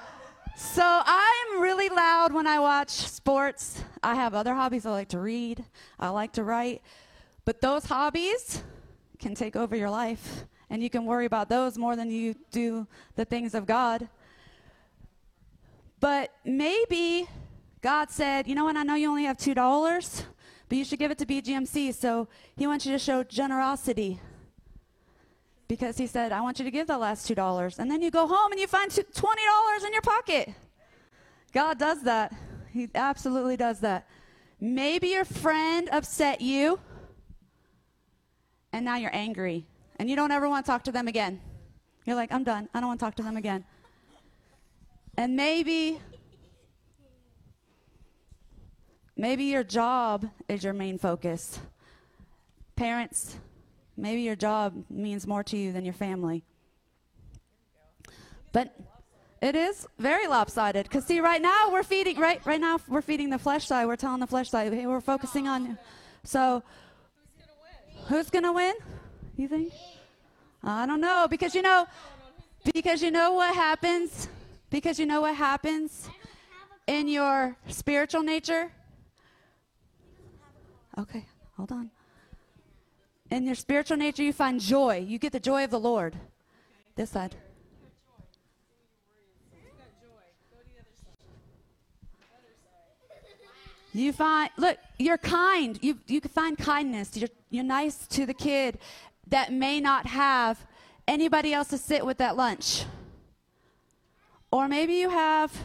so 0.55 0.83
I'm 0.83 1.61
really 1.61 1.89
loud 1.89 2.33
when 2.33 2.45
I 2.45 2.59
watch 2.59 2.89
sports. 2.89 3.83
I 4.03 4.15
have 4.15 4.33
other 4.33 4.53
hobbies. 4.53 4.85
I 4.85 4.91
like 4.91 5.09
to 5.09 5.19
read. 5.19 5.65
I 5.99 6.09
like 6.09 6.33
to 6.33 6.43
write. 6.43 6.81
But 7.45 7.61
those 7.61 7.85
hobbies 7.85 8.63
can 9.19 9.33
take 9.35 9.55
over 9.55 9.75
your 9.75 9.89
life 9.89 10.45
and 10.69 10.81
you 10.81 10.89
can 10.89 11.05
worry 11.05 11.25
about 11.25 11.49
those 11.49 11.77
more 11.77 11.95
than 11.95 12.09
you 12.09 12.35
do 12.51 12.87
the 13.15 13.25
things 13.25 13.53
of 13.53 13.65
God. 13.65 14.07
But 15.99 16.31
maybe 16.45 17.27
God 17.81 18.09
said, 18.09 18.47
you 18.47 18.55
know 18.55 18.63
what, 18.63 18.77
I 18.77 18.83
know 18.83 18.95
you 18.95 19.09
only 19.09 19.25
have 19.25 19.37
$2, 19.37 20.25
but 20.71 20.77
you 20.77 20.85
should 20.85 20.99
give 20.99 21.11
it 21.11 21.17
to 21.17 21.25
BGMC. 21.25 21.93
So 21.93 22.29
he 22.55 22.65
wants 22.65 22.85
you 22.85 22.93
to 22.93 22.97
show 22.97 23.25
generosity. 23.25 24.21
Because 25.67 25.97
he 25.97 26.07
said, 26.07 26.31
I 26.31 26.39
want 26.39 26.59
you 26.59 26.63
to 26.63 26.71
give 26.71 26.87
the 26.87 26.97
last 26.97 27.29
$2. 27.29 27.77
And 27.77 27.91
then 27.91 28.01
you 28.01 28.09
go 28.09 28.25
home 28.25 28.53
and 28.53 28.61
you 28.61 28.67
find 28.67 28.89
$20 28.89 29.85
in 29.85 29.91
your 29.91 30.01
pocket. 30.01 30.53
God 31.51 31.77
does 31.77 32.03
that. 32.03 32.33
He 32.71 32.87
absolutely 32.95 33.57
does 33.57 33.81
that. 33.81 34.07
Maybe 34.61 35.09
your 35.09 35.25
friend 35.25 35.89
upset 35.91 36.39
you, 36.39 36.79
and 38.71 38.85
now 38.85 38.95
you're 38.95 39.13
angry, 39.13 39.67
and 39.97 40.09
you 40.09 40.15
don't 40.15 40.31
ever 40.31 40.47
want 40.47 40.65
to 40.65 40.71
talk 40.71 40.85
to 40.85 40.93
them 40.93 41.09
again. 41.09 41.41
You're 42.05 42.15
like, 42.15 42.31
I'm 42.31 42.45
done. 42.45 42.69
I 42.73 42.79
don't 42.79 42.87
want 42.87 43.01
to 43.01 43.05
talk 43.05 43.15
to 43.15 43.23
them 43.23 43.35
again. 43.35 43.65
And 45.17 45.35
maybe 45.35 45.99
maybe 49.21 49.43
your 49.43 49.63
job 49.63 50.27
is 50.49 50.63
your 50.63 50.73
main 50.73 50.97
focus. 50.97 51.59
Parents, 52.75 53.37
maybe 53.95 54.21
your 54.21 54.35
job 54.35 54.83
means 54.89 55.27
more 55.27 55.43
to 55.43 55.55
you 55.55 55.71
than 55.71 55.85
your 55.85 55.93
family. 55.93 56.43
But 58.51 58.75
it 59.41 59.55
is 59.55 59.87
very 59.99 60.27
lopsided 60.27 60.85
because 60.85 61.05
see 61.05 61.19
right 61.19 61.41
now 61.41 61.69
we're 61.71 61.83
feeding 61.83 62.19
right 62.19 62.43
right 62.45 62.59
now 62.59 62.79
we're 62.87 63.01
feeding 63.03 63.29
the 63.29 63.37
flesh 63.37 63.67
side. 63.67 63.85
We're 63.85 63.95
telling 63.95 64.19
the 64.19 64.27
flesh 64.27 64.49
side 64.49 64.73
hey, 64.73 64.87
we're 64.87 65.01
focusing 65.01 65.47
on 65.47 65.77
so 66.23 66.63
who's 68.07 68.29
to 68.29 68.51
win? 68.51 68.73
You 69.37 69.47
think? 69.47 69.71
I 70.63 70.85
don't 70.87 71.01
know 71.01 71.27
because 71.29 71.53
you 71.53 71.61
know 71.61 71.87
because 72.73 73.01
you 73.03 73.11
know 73.11 73.33
what 73.33 73.55
happens 73.55 74.27
because 74.71 74.99
you 74.99 75.05
know 75.05 75.21
what 75.21 75.35
happens 75.35 76.09
in 76.87 77.07
your 77.07 77.55
spiritual 77.67 78.23
nature? 78.23 78.71
Okay, 80.97 81.25
hold 81.55 81.71
on. 81.71 81.89
In 83.29 83.45
your 83.45 83.55
spiritual 83.55 83.97
nature, 83.97 84.23
you 84.23 84.33
find 84.33 84.59
joy. 84.59 85.05
You 85.07 85.17
get 85.17 85.31
the 85.31 85.39
joy 85.39 85.63
of 85.63 85.71
the 85.71 85.79
Lord. 85.79 86.17
This 86.95 87.11
side. 87.11 87.35
You 93.93 94.13
find, 94.13 94.49
look, 94.57 94.77
you're 94.99 95.17
kind. 95.17 95.77
You, 95.81 95.97
you 96.07 96.21
can 96.21 96.31
find 96.31 96.57
kindness. 96.57 97.17
You're, 97.17 97.29
you're 97.49 97.63
nice 97.63 98.07
to 98.07 98.25
the 98.25 98.33
kid 98.33 98.79
that 99.27 99.51
may 99.51 99.81
not 99.81 100.05
have 100.05 100.65
anybody 101.07 101.53
else 101.53 101.69
to 101.69 101.77
sit 101.77 102.05
with 102.05 102.21
at 102.21 102.37
lunch. 102.37 102.85
Or 104.51 104.67
maybe 104.67 104.93
you 104.93 105.09
have, 105.09 105.57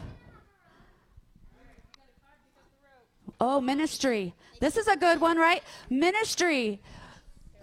oh, 3.39 3.61
ministry. 3.61 4.33
This 4.59 4.77
is 4.77 4.87
a 4.87 4.95
good 4.95 5.21
one, 5.21 5.37
right? 5.37 5.63
Ministry. 5.89 6.81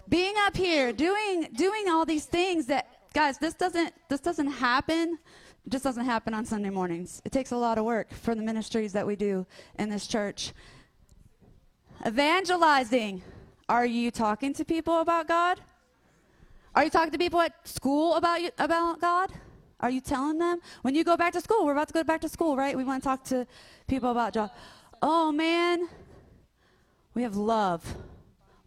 Being 0.07 0.35
up 0.39 0.55
here, 0.55 0.93
doing 0.93 1.49
doing 1.53 1.89
all 1.89 2.05
these 2.05 2.25
things 2.25 2.67
that 2.67 2.87
guys, 3.13 3.37
this 3.37 3.53
doesn't 3.53 3.93
this 4.09 4.19
doesn't 4.19 4.47
happen. 4.47 5.17
It 5.65 5.71
just 5.71 5.83
doesn't 5.83 6.05
happen 6.05 6.33
on 6.33 6.45
Sunday 6.45 6.69
mornings. 6.69 7.21
It 7.25 7.31
takes 7.31 7.51
a 7.51 7.57
lot 7.57 7.79
of 7.79 7.85
work 7.85 8.13
for 8.13 8.35
the 8.35 8.43
ministries 8.43 8.93
that 8.93 9.07
we 9.07 9.15
do 9.15 9.47
in 9.79 9.89
this 9.89 10.05
church. 10.05 10.53
Evangelizing. 12.05 13.23
Are 13.67 13.85
you 13.85 14.11
talking 14.11 14.53
to 14.53 14.63
people 14.63 15.01
about 15.01 15.27
God? 15.27 15.59
Are 16.75 16.83
you 16.83 16.91
talking 16.91 17.11
to 17.11 17.17
people 17.17 17.39
at 17.41 17.67
school 17.67 18.13
about 18.13 18.41
you, 18.43 18.51
about 18.59 19.01
God? 19.01 19.31
Are 19.79 19.89
you 19.89 20.01
telling 20.01 20.37
them? 20.37 20.59
When 20.83 20.93
you 20.93 21.03
go 21.03 21.17
back 21.17 21.33
to 21.33 21.41
school, 21.41 21.65
we're 21.65 21.71
about 21.71 21.87
to 21.87 21.93
go 21.93 22.03
back 22.03 22.21
to 22.21 22.29
school, 22.29 22.55
right? 22.55 22.77
We 22.77 22.83
want 22.83 23.01
to 23.01 23.09
talk 23.09 23.23
to 23.25 23.47
people 23.87 24.11
about 24.11 24.33
job. 24.33 24.51
Oh 25.01 25.31
man, 25.31 25.87
we 27.13 27.23
have 27.23 27.35
love. 27.35 27.95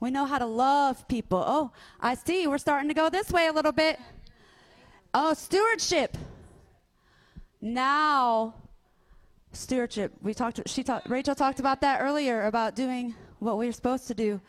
We 0.01 0.11
know 0.11 0.27
how 0.27 0.39
to 0.39 0.47
love 0.47 1.09
people. 1.09 1.43
Oh, 1.45 1.73
I 2.01 2.15
see. 2.15 2.47
We're 2.47 2.59
starting 2.59 2.89
to 2.89 2.95
go 2.95 3.11
this 3.11 3.31
way 3.31 3.47
a 3.47 3.53
little 3.53 3.73
bit. 3.73 3.99
Oh, 5.13 5.35
stewardship. 5.35 6.17
Now, 7.61 8.55
stewardship. 9.53 10.13
We 10.23 10.35
talked. 10.35 10.61
She 10.69 10.85
talked. 10.85 11.09
Rachel 11.09 11.35
talked 11.35 11.59
about 11.59 11.81
that 11.81 12.01
earlier 12.01 12.45
about 12.47 12.77
doing 12.77 13.15
what 13.41 13.59
we're 13.59 13.73
supposed 13.73 14.07
to 14.09 14.15
do 14.15 14.41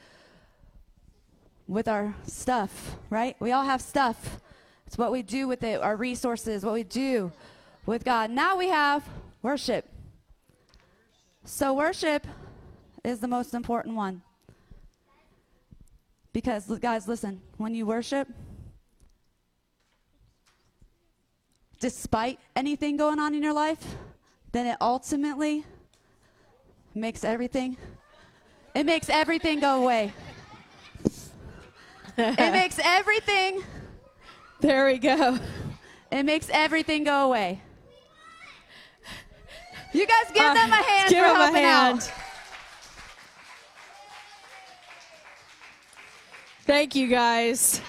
with 1.68 1.88
our 1.88 2.13
stuff. 2.28 2.98
Right? 3.10 3.36
We 3.39 3.52
all 3.52 3.63
have 3.63 3.82
stuff. 3.82 4.39
It's 4.86 4.98
what 4.98 5.12
we 5.12 5.22
do 5.22 5.48
with 5.48 5.62
it, 5.63 5.82
our 5.82 5.96
resources, 5.96 6.65
what 6.65 6.74
we 6.74 6.82
do 6.82 7.32
with 7.86 8.04
God. 8.04 8.32
Now 8.32 8.58
we 8.58 8.70
have 8.70 9.04
worship. 9.44 9.86
So, 11.43 11.73
worship 11.73 12.28
is 13.04 13.19
the 13.19 13.28
most 13.28 13.54
important 13.54 13.95
one. 13.95 14.21
Because, 16.32 16.67
guys, 16.80 17.08
listen, 17.08 17.41
when 17.58 17.73
you 17.73 17.86
worship, 17.86 18.28
despite 21.80 22.39
anything 22.56 22.97
going 22.97 23.19
on 23.19 23.34
in 23.34 23.41
your 23.41 23.54
life, 23.54 23.95
then 24.52 24.67
it 24.67 24.78
ultimately 24.80 25.65
makes 26.93 27.23
everything 27.23 27.78
it 28.75 28.86
makes 28.86 29.10
everything 29.10 29.60
go 29.60 29.82
away. 29.82 30.13
it 32.17 32.52
makes 32.52 32.80
everything 32.84 33.63
there 34.62 34.88
we 34.88 34.97
go. 34.97 35.39
It 36.12 36.23
makes 36.23 36.49
everything 36.52 37.06
go 37.06 37.28
away. 37.28 37.62
You 39.91 40.06
guys 40.06 40.32
give 40.34 40.43
uh, 40.43 40.54
them 40.54 40.71
a 40.71 40.75
hand 40.75 41.10
give 41.10 41.19
for 41.19 41.28
them 41.28 41.36
helping 41.36 41.56
a 41.56 41.67
hand. 41.67 41.99
out. 41.99 42.12
Thank 46.65 46.93
you 46.93 47.08
guys. 47.08 47.82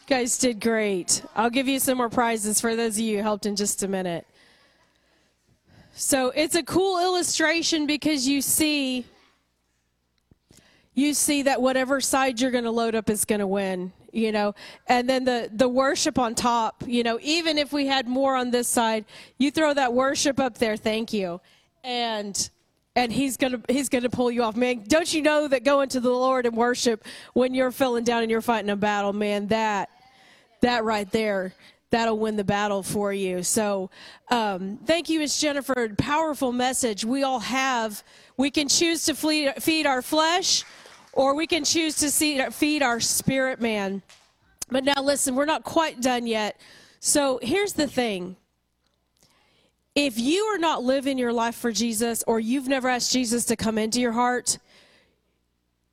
You 0.00 0.06
guys 0.08 0.36
did 0.36 0.60
great. 0.60 1.22
I'll 1.36 1.50
give 1.50 1.68
you 1.68 1.78
some 1.78 1.98
more 1.98 2.10
prizes 2.10 2.60
for 2.60 2.74
those 2.74 2.96
of 2.96 3.00
you 3.00 3.18
who 3.18 3.22
helped 3.22 3.46
in 3.46 3.54
just 3.54 3.84
a 3.84 3.88
minute. 3.88 4.26
So 5.94 6.30
it's 6.30 6.56
a 6.56 6.64
cool 6.64 7.00
illustration 7.00 7.86
because 7.86 8.26
you 8.26 8.42
see 8.42 9.06
you 10.94 11.14
see 11.14 11.42
that 11.42 11.62
whatever 11.62 12.00
side 12.00 12.40
you're 12.40 12.50
going 12.50 12.64
to 12.64 12.70
load 12.70 12.96
up 12.96 13.08
is 13.08 13.24
going 13.24 13.40
to 13.40 13.46
win 13.46 13.92
you 14.14 14.32
know? 14.32 14.54
And 14.86 15.08
then 15.08 15.24
the 15.24 15.50
the 15.52 15.68
worship 15.68 16.18
on 16.18 16.34
top 16.34 16.84
you 16.86 17.02
know 17.02 17.18
even 17.22 17.58
if 17.58 17.72
we 17.72 17.86
had 17.86 18.06
more 18.06 18.36
on 18.36 18.50
this 18.50 18.68
side 18.68 19.04
you 19.38 19.50
throw 19.50 19.74
that 19.74 19.92
worship 19.92 20.40
up 20.40 20.58
there 20.58 20.76
thank 20.76 21.12
you. 21.12 21.40
And 21.82 22.50
and 22.96 23.12
he's 23.12 23.36
gonna 23.36 23.60
he's 23.68 23.88
gonna 23.88 24.10
pull 24.10 24.30
you 24.30 24.42
off. 24.42 24.56
Man 24.56 24.84
don't 24.86 25.12
you 25.12 25.22
know 25.22 25.48
that 25.48 25.64
going 25.64 25.88
to 25.90 26.00
the 26.00 26.10
lord 26.10 26.46
and 26.46 26.56
worship 26.56 27.04
when 27.32 27.54
you're 27.54 27.72
feeling 27.72 28.04
down 28.04 28.22
and 28.22 28.30
you're 28.30 28.40
fighting 28.40 28.70
a 28.70 28.76
battle 28.76 29.12
man 29.12 29.48
that 29.48 29.90
that 30.60 30.84
right 30.84 31.10
there 31.10 31.54
that'll 31.90 32.18
win 32.18 32.34
the 32.34 32.44
battle 32.44 32.82
for 32.82 33.12
you. 33.12 33.42
So 33.44 33.88
um, 34.28 34.78
thank 34.84 35.08
you 35.08 35.20
miss 35.20 35.40
jennifer. 35.40 35.88
Powerful 35.96 36.52
message 36.52 37.04
we 37.04 37.22
all 37.22 37.40
have. 37.40 38.02
We 38.36 38.50
can 38.50 38.68
choose 38.68 39.04
to 39.04 39.14
feed 39.14 39.86
our 39.86 40.02
flesh 40.02 40.64
or 41.14 41.34
we 41.34 41.46
can 41.46 41.64
choose 41.64 41.96
to 41.96 42.10
see, 42.10 42.40
feed 42.50 42.82
our 42.82 43.00
spirit 43.00 43.60
man. 43.60 44.02
But 44.70 44.84
now, 44.84 45.02
listen, 45.02 45.34
we're 45.34 45.44
not 45.44 45.64
quite 45.64 46.00
done 46.00 46.26
yet. 46.26 46.60
So 47.00 47.38
here's 47.42 47.74
the 47.74 47.86
thing 47.86 48.36
if 49.94 50.18
you 50.18 50.42
are 50.46 50.58
not 50.58 50.82
living 50.82 51.18
your 51.18 51.32
life 51.32 51.54
for 51.54 51.70
Jesus, 51.70 52.24
or 52.26 52.40
you've 52.40 52.66
never 52.66 52.88
asked 52.88 53.12
Jesus 53.12 53.44
to 53.46 53.56
come 53.56 53.78
into 53.78 54.00
your 54.00 54.12
heart, 54.12 54.58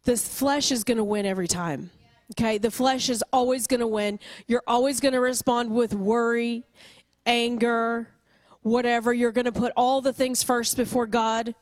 this 0.05 0.27
flesh 0.27 0.71
is 0.71 0.83
going 0.83 0.97
to 0.97 1.03
win 1.03 1.25
every 1.25 1.47
time. 1.47 1.91
Okay, 2.31 2.57
the 2.57 2.71
flesh 2.71 3.09
is 3.09 3.23
always 3.31 3.67
going 3.67 3.81
to 3.81 3.87
win. 3.87 4.19
You're 4.47 4.63
always 4.65 4.99
going 4.99 5.13
to 5.13 5.19
respond 5.19 5.69
with 5.69 5.93
worry, 5.93 6.63
anger, 7.25 8.07
whatever. 8.61 9.13
You're 9.13 9.33
going 9.33 9.45
to 9.45 9.51
put 9.51 9.73
all 9.75 10.01
the 10.01 10.13
things 10.13 10.41
first 10.41 10.77
before 10.77 11.05
God. 11.05 11.53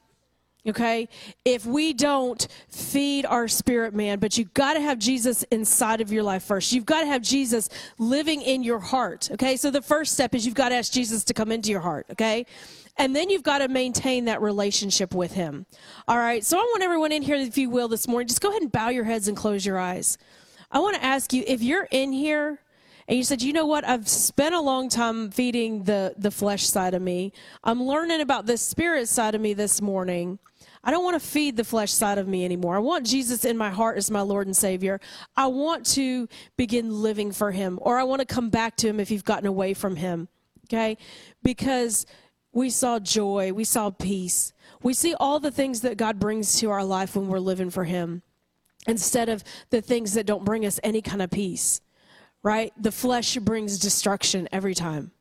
Okay? 0.67 1.07
If 1.45 1.65
we 1.65 1.93
don't 1.93 2.45
feed 2.67 3.25
our 3.25 3.47
spirit 3.47 3.93
man, 3.93 4.19
but 4.19 4.37
you've 4.37 4.53
got 4.53 4.73
to 4.73 4.81
have 4.81 4.99
Jesus 4.99 5.43
inside 5.43 6.01
of 6.01 6.11
your 6.11 6.23
life 6.23 6.43
first. 6.43 6.73
You've 6.73 6.85
got 6.85 7.01
to 7.01 7.07
have 7.07 7.21
Jesus 7.21 7.69
living 7.97 8.41
in 8.41 8.63
your 8.63 8.79
heart. 8.79 9.29
Okay? 9.31 9.55
So 9.55 9.71
the 9.71 9.81
first 9.81 10.13
step 10.13 10.35
is 10.35 10.45
you've 10.45 10.55
got 10.55 10.69
to 10.69 10.75
ask 10.75 10.91
Jesus 10.91 11.23
to 11.25 11.33
come 11.33 11.51
into 11.51 11.69
your 11.69 11.81
heart. 11.81 12.07
Okay? 12.11 12.45
And 12.97 13.15
then 13.15 13.29
you've 13.29 13.43
got 13.43 13.59
to 13.59 13.69
maintain 13.69 14.25
that 14.25 14.41
relationship 14.41 15.15
with 15.15 15.31
him. 15.31 15.65
All 16.07 16.17
right? 16.17 16.43
So 16.43 16.57
I 16.57 16.61
want 16.61 16.83
everyone 16.83 17.13
in 17.13 17.21
here, 17.21 17.35
if 17.35 17.57
you 17.57 17.69
will, 17.69 17.87
this 17.87 18.07
morning, 18.07 18.27
just 18.27 18.41
go 18.41 18.49
ahead 18.49 18.61
and 18.61 18.71
bow 18.71 18.89
your 18.89 19.05
heads 19.05 19.29
and 19.29 19.37
close 19.37 19.65
your 19.65 19.79
eyes. 19.79 20.17
I 20.71 20.79
want 20.79 20.97
to 20.97 21.03
ask 21.03 21.31
you 21.31 21.43
if 21.47 21.63
you're 21.63 21.87
in 21.89 22.11
here 22.11 22.59
and 23.09 23.17
you 23.17 23.23
said, 23.23 23.41
you 23.41 23.53
know 23.53 23.65
what? 23.65 23.87
I've 23.87 24.07
spent 24.07 24.53
a 24.53 24.61
long 24.61 24.87
time 24.87 25.31
feeding 25.31 25.81
the, 25.81 26.13
the 26.15 26.29
flesh 26.29 26.67
side 26.67 26.93
of 26.93 27.01
me. 27.01 27.33
I'm 27.63 27.81
learning 27.81 28.21
about 28.21 28.45
the 28.45 28.55
spirit 28.55 29.09
side 29.09 29.33
of 29.33 29.41
me 29.41 29.55
this 29.55 29.81
morning. 29.81 30.37
I 30.83 30.91
don't 30.91 31.03
want 31.03 31.19
to 31.19 31.27
feed 31.27 31.57
the 31.57 31.63
flesh 31.63 31.91
side 31.91 32.19
of 32.19 32.27
me 32.27 32.45
anymore. 32.45 32.75
I 32.75 32.79
want 32.79 33.07
Jesus 33.07 33.45
in 33.45 33.57
my 33.57 33.71
heart 33.71 33.97
as 33.97 34.11
my 34.11 34.21
Lord 34.21 34.45
and 34.45 34.55
Savior. 34.55 35.01
I 35.35 35.47
want 35.47 35.87
to 35.87 36.29
begin 36.55 37.01
living 37.01 37.31
for 37.31 37.49
Him, 37.49 37.79
or 37.81 37.97
I 37.97 38.03
want 38.03 38.19
to 38.19 38.27
come 38.27 38.51
back 38.51 38.75
to 38.77 38.87
Him 38.87 38.99
if 38.99 39.09
you've 39.09 39.25
gotten 39.25 39.47
away 39.47 39.73
from 39.73 39.95
Him. 39.95 40.27
Okay? 40.67 40.95
Because 41.41 42.05
we 42.53 42.69
saw 42.69 42.99
joy, 42.99 43.53
we 43.53 43.63
saw 43.63 43.89
peace, 43.89 44.53
we 44.83 44.93
see 44.93 45.15
all 45.15 45.39
the 45.39 45.49
things 45.49 45.81
that 45.81 45.97
God 45.97 46.19
brings 46.19 46.59
to 46.59 46.69
our 46.69 46.83
life 46.83 47.15
when 47.15 47.27
we're 47.27 47.39
living 47.39 47.71
for 47.71 47.85
Him 47.85 48.21
instead 48.85 49.29
of 49.29 49.43
the 49.71 49.81
things 49.81 50.13
that 50.13 50.27
don't 50.27 50.45
bring 50.45 50.63
us 50.63 50.79
any 50.83 51.01
kind 51.01 51.23
of 51.23 51.31
peace. 51.31 51.81
Right? 52.41 52.71
The 52.81 52.91
flesh 52.91 53.37
brings 53.37 53.77
destruction 53.77 54.47
every 54.51 54.73
time. 54.73 55.11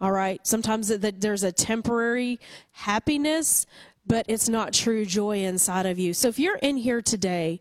All 0.00 0.10
right. 0.10 0.44
Sometimes 0.46 0.88
there's 0.88 1.44
a 1.44 1.52
temporary 1.52 2.40
happiness, 2.72 3.66
but 4.06 4.26
it's 4.28 4.48
not 4.48 4.72
true 4.72 5.06
joy 5.06 5.38
inside 5.44 5.86
of 5.86 5.98
you. 5.98 6.12
So 6.12 6.28
if 6.28 6.38
you're 6.38 6.56
in 6.56 6.76
here 6.76 7.00
today 7.00 7.60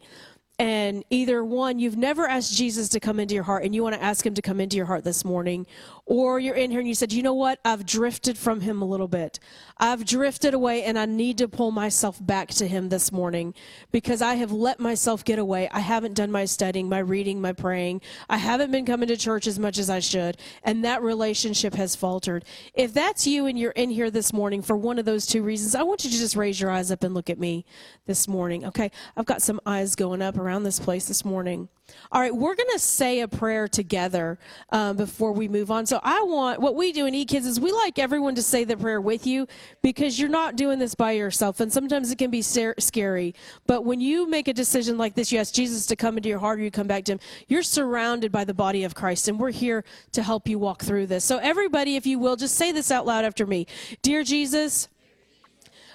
and 0.60 1.04
either 1.10 1.44
one, 1.46 1.80
you've 1.80 1.96
never 1.96 2.28
asked 2.28 2.56
Jesus 2.56 2.90
to 2.90 3.00
come 3.00 3.20
into 3.20 3.36
your 3.36 3.44
heart 3.44 3.64
and 3.64 3.74
you 3.74 3.84
want 3.84 3.96
to 3.96 4.04
ask 4.04 4.26
him 4.26 4.34
to 4.34 4.42
come 4.42 4.60
into 4.60 4.78
your 4.78 4.88
heart 4.88 5.04
this 5.04 5.24
morning, 5.24 5.68
or 6.06 6.40
you're 6.40 6.56
in 6.56 6.70
here 6.70 6.80
and 6.80 6.88
you 6.88 6.96
said, 6.96 7.14
you 7.14 7.24
know 7.24 7.34
what, 7.34 7.60
I've 7.64 7.86
drifted 7.86 8.38
from 8.38 8.62
him 8.62 8.82
a 8.82 8.86
little 8.86 9.08
bit. 9.08 9.40
I've 9.78 10.06
drifted 10.06 10.54
away 10.54 10.84
and 10.84 11.00
I 11.00 11.06
need 11.06 11.38
to 11.38 11.48
pull 11.48 11.72
myself 11.72 12.24
back 12.26 12.50
to 12.50 12.68
him 12.68 12.90
this 12.90 13.12
morning 13.12 13.54
because 13.92 14.22
I 14.22 14.36
have 14.36 14.52
let 14.52 14.80
myself 14.80 15.24
get 15.24 15.40
away. 15.40 15.70
I 15.72 15.80
haven't 15.80 16.14
done 16.14 16.32
my 16.32 16.46
studying, 16.46 16.90
my 16.90 17.00
reading, 17.00 17.42
my 17.42 17.54
praying. 17.54 18.02
I 18.30 18.38
haven't 18.38 18.72
been 18.72 18.86
coming 18.86 19.08
to 19.08 19.18
church 19.18 19.48
as 19.48 19.58
much 19.58 19.78
as 19.78 19.90
I 19.90 20.00
should, 20.00 20.38
and 20.64 20.84
that 20.84 21.02
relationship 21.02 21.74
has 21.76 21.96
faltered. 21.96 22.46
If 22.74 22.94
that's 22.94 23.26
you 23.26 23.46
and 23.46 23.58
you're 23.58 23.72
in 23.72 23.90
here 23.90 24.12
this 24.12 24.34
morning 24.34 24.62
for 24.62 24.76
one 24.78 25.00
of 25.00 25.06
those 25.06 25.26
two 25.26 25.42
reasons, 25.42 25.74
I 25.76 25.84
want 25.84 26.04
you 26.04 26.12
to 26.12 26.18
just 26.18 26.36
raise 26.36 26.60
your 26.60 26.70
eyes 26.70 26.92
up 26.92 27.04
and 27.04 27.14
look 27.14 27.30
at 27.30 27.40
me 27.40 27.66
this 28.06 28.28
morning. 28.28 28.66
Okay, 28.66 28.92
I've 29.16 29.26
got 29.26 29.42
some 29.42 29.60
eyes 29.66 29.96
going 29.96 30.22
up 30.22 30.38
around 30.38 30.64
this 30.64 30.80
place 30.80 31.08
this 31.08 31.24
morning. 31.26 31.70
All 32.12 32.22
right, 32.22 32.34
we're 32.34 32.56
going 32.56 32.70
to 32.74 32.80
say 32.80 33.20
a 33.22 33.28
prayer 33.28 33.68
together 33.68 34.40
um, 34.70 34.96
before 34.96 35.34
we 35.34 35.48
move 35.48 35.70
on. 35.70 35.86
So 35.86 35.93
I 36.02 36.22
want 36.24 36.62
what 36.62 36.76
we 36.76 36.92
do 36.92 37.06
in 37.06 37.14
eKids 37.14 37.46
is 37.46 37.60
we 37.60 37.72
like 37.72 38.00
everyone 38.00 38.36
to 38.36 38.42
say 38.42 38.64
the 38.64 38.78
prayer 38.78 39.02
with 39.02 39.28
you 39.28 39.48
because 39.82 40.20
you're 40.20 40.30
not 40.30 40.56
doing 40.56 40.80
this 40.80 40.96
by 40.96 41.12
yourself, 41.12 41.60
and 41.60 41.72
sometimes 41.72 42.12
it 42.12 42.18
can 42.18 42.32
be 42.32 42.42
scary. 42.42 43.36
But 43.68 43.86
when 43.86 44.00
you 44.00 44.28
make 44.28 44.48
a 44.48 44.54
decision 44.54 44.98
like 44.98 45.16
this, 45.16 45.32
you 45.32 45.40
ask 45.40 45.54
Jesus 45.54 45.86
to 45.88 45.96
come 45.96 46.18
into 46.18 46.30
your 46.30 46.40
heart, 46.40 46.60
or 46.60 46.64
you 46.64 46.72
come 46.72 46.88
back 46.88 47.04
to 47.06 47.14
Him. 47.14 47.20
You're 47.48 47.64
surrounded 47.64 48.32
by 48.32 48.44
the 48.46 48.54
body 48.54 48.84
of 48.84 48.96
Christ, 48.96 49.28
and 49.28 49.40
we're 49.40 49.52
here 49.52 49.84
to 50.14 50.24
help 50.24 50.48
you 50.48 50.58
walk 50.58 50.84
through 50.84 51.08
this. 51.08 51.24
So 51.26 51.38
everybody, 51.38 51.96
if 51.96 52.06
you 52.06 52.18
will, 52.20 52.36
just 52.36 52.56
say 52.56 52.72
this 52.72 52.90
out 52.90 53.06
loud 53.06 53.26
after 53.26 53.46
me: 53.46 53.68
Dear 54.02 54.24
Jesus, 54.24 54.88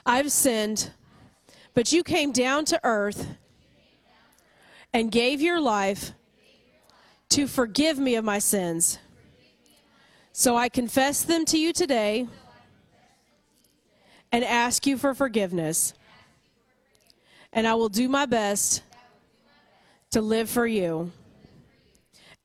I've 0.05 0.31
sinned, 0.31 0.93
but 1.75 1.93
you 1.93 2.03
came 2.03 2.33
down 2.33 2.65
to 2.67 2.81
earth 2.85 3.27
and 4.93 5.11
gave 5.11 5.41
your 5.41 5.61
life 5.61 6.13
to 7.31 7.47
forgive 7.47 7.99
me 7.99 8.15
of 8.15 8.25
my 8.25 8.39
sins. 8.39 8.99
So 10.39 10.55
I 10.55 10.69
confess 10.69 11.25
them 11.25 11.45
to 11.47 11.59
you 11.59 11.73
today 11.73 12.29
and 14.31 14.45
ask 14.45 14.87
you 14.87 14.97
for 14.97 15.13
forgiveness. 15.13 15.95
And 17.53 17.67
I 17.67 17.75
will 17.75 17.89
do 17.89 18.09
my 18.09 18.25
best 18.25 18.85
to 20.13 20.21
live 20.21 20.49
for 20.49 20.65
you. 20.65 21.11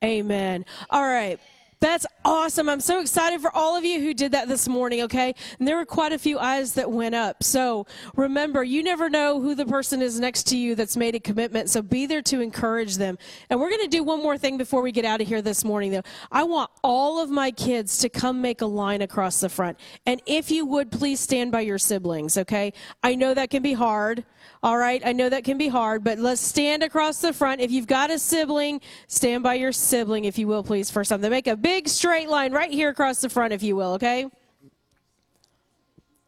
Amen. 0.03 0.65
All 0.89 1.03
right. 1.03 1.39
That's 1.84 2.06
awesome. 2.24 2.69
I'm 2.69 2.80
so 2.80 3.02
excited 3.02 3.41
for 3.41 3.54
all 3.54 3.76
of 3.76 3.84
you 3.84 4.00
who 4.00 4.13
did 4.13 4.32
that 4.32 4.48
this 4.48 4.69
morning, 4.69 5.02
okay? 5.02 5.36
And 5.60 5.67
there 5.67 5.76
were 5.76 5.86
quite 5.86 6.13
a 6.13 6.17
few 6.17 6.39
eyes 6.39 6.76
that 6.76 6.89
went 6.89 7.13
up. 7.13 7.43
So 7.43 7.88
remember, 8.15 8.63
you 8.63 8.84
never 8.84 9.10
know 9.10 9.41
who 9.41 9.54
the 9.54 9.65
person 9.65 10.02
is 10.02 10.17
next 10.17 10.43
to 10.43 10.58
you 10.58 10.76
that's 10.76 10.96
made 10.96 11.13
a 11.13 11.19
commitment. 11.19 11.69
So 11.69 11.82
be 11.82 12.06
there 12.06 12.22
to 12.22 12.39
encourage 12.39 12.96
them. 12.96 13.17
And 13.50 13.60
we're 13.60 13.69
going 13.69 13.82
to 13.82 13.89
do 13.89 14.02
one 14.02 14.24
more 14.24 14.38
thing 14.38 14.58
before 14.58 14.82
we 14.82 14.93
get 14.93 15.04
out 15.04 15.19
of 15.19 15.28
here 15.28 15.41
this 15.41 15.65
morning, 15.65 15.91
though. 15.91 16.04
I 16.32 16.43
want 16.43 16.72
all 16.86 17.22
of 17.22 17.30
my 17.30 17.52
kids 17.52 17.98
to 17.98 18.08
come 18.08 18.41
make 18.41 18.62
a 18.62 18.65
line 18.65 19.02
across 19.02 19.41
the 19.41 19.50
front. 19.50 19.78
And 20.06 20.22
if 20.26 20.52
you 20.52 20.65
would, 20.65 20.89
please 20.89 21.19
stand 21.19 21.52
by 21.52 21.62
your 21.62 21.80
siblings, 21.80 22.38
okay? 22.38 22.72
I 23.04 23.15
know 23.15 23.34
that 23.34 23.50
can 23.50 23.62
be 23.62 23.74
hard. 23.74 24.24
All 24.62 24.78
right, 24.78 25.02
I 25.06 25.12
know 25.12 25.28
that 25.28 25.43
can 25.43 25.58
be 25.58 25.67
hard, 25.67 26.06
but 26.06 26.17
let's 26.17 26.39
stand 26.39 26.84
across 26.84 27.19
the 27.19 27.34
front. 27.34 27.60
If 27.60 27.72
you've 27.72 27.88
got 27.88 28.10
a 28.10 28.19
sibling, 28.19 28.80
stand 29.08 29.43
by 29.43 29.56
your 29.56 29.74
sibling, 29.74 30.24
if 30.24 30.38
you 30.38 30.48
will, 30.48 30.63
please, 30.63 30.89
for 30.89 31.04
something. 31.04 31.30
Make 31.30 31.48
a 31.48 31.58
big 31.58 31.72
straight 31.86 32.29
line 32.29 32.51
right 32.53 32.71
here 32.71 32.89
across 32.89 33.21
the 33.21 33.29
front, 33.29 33.53
if 33.53 33.63
you 33.63 33.75
will, 33.75 33.93
okay? 33.93 34.25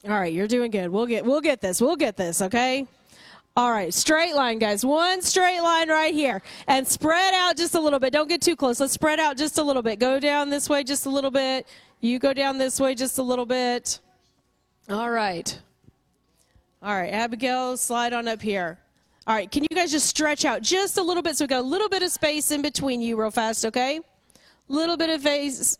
All 0.07 0.11
right, 0.19 0.31
you're 0.31 0.47
doing 0.47 0.71
good. 0.71 0.89
We'll 0.89 1.07
get 1.07 1.25
we'll 1.25 1.41
get 1.41 1.61
this. 1.61 1.81
We'll 1.81 1.95
get 1.95 2.15
this, 2.15 2.41
okay? 2.41 2.85
All 3.57 3.71
right, 3.71 3.93
straight 3.93 4.35
line, 4.35 4.59
guys. 4.59 4.85
One 4.85 5.21
straight 5.21 5.61
line 5.61 5.89
right 5.89 6.13
here. 6.13 6.41
And 6.67 6.85
spread 6.85 7.33
out 7.33 7.55
just 7.55 7.73
a 7.73 7.79
little 7.79 7.99
bit. 7.99 8.11
Don't 8.11 8.27
get 8.27 8.41
too 8.41 8.55
close. 8.55 8.79
Let's 8.79 8.93
spread 8.93 9.19
out 9.19 9.37
just 9.37 9.57
a 9.57 9.63
little 9.63 9.81
bit. 9.81 9.97
Go 9.97 10.19
down 10.19 10.49
this 10.49 10.67
way 10.69 10.83
just 10.83 11.05
a 11.05 11.09
little 11.09 11.31
bit. 11.31 11.65
You 12.01 12.19
go 12.19 12.33
down 12.33 12.57
this 12.57 12.79
way 12.79 12.95
just 12.95 13.17
a 13.17 13.23
little 13.23 13.45
bit. 13.45 13.99
All 14.89 15.09
right. 15.09 15.57
All 16.83 16.95
right, 16.95 17.11
Abigail, 17.11 17.77
slide 17.77 18.13
on 18.13 18.27
up 18.27 18.41
here. 18.41 18.77
All 19.25 19.33
right, 19.33 19.49
can 19.49 19.63
you 19.63 19.69
guys 19.69 19.91
just 19.91 20.05
stretch 20.05 20.45
out 20.45 20.61
just 20.61 20.99
a 20.99 21.01
little 21.01 21.23
bit 21.23 21.35
so 21.35 21.45
we 21.45 21.47
got 21.47 21.61
a 21.61 21.67
little 21.67 21.89
bit 21.89 22.03
of 22.03 22.11
space 22.11 22.51
in 22.51 22.61
between 22.61 23.01
you 23.01 23.19
real 23.19 23.31
fast, 23.31 23.65
okay? 23.65 24.01
Little 24.67 24.97
bit 24.97 25.09
of 25.09 25.21
space. 25.21 25.77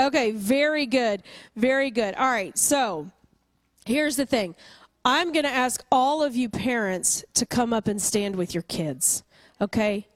Okay, 0.00 0.32
very 0.32 0.86
good. 0.86 1.22
Very 1.56 1.90
good. 1.90 2.14
All 2.14 2.30
right, 2.30 2.56
so 2.56 3.10
here's 3.84 4.16
the 4.16 4.26
thing. 4.26 4.54
I'm 5.04 5.32
going 5.32 5.44
to 5.44 5.50
ask 5.50 5.84
all 5.90 6.22
of 6.22 6.36
you 6.36 6.48
parents 6.48 7.24
to 7.34 7.44
come 7.44 7.72
up 7.72 7.88
and 7.88 8.00
stand 8.00 8.36
with 8.36 8.54
your 8.54 8.62
kids, 8.62 9.24
okay? 9.60 10.06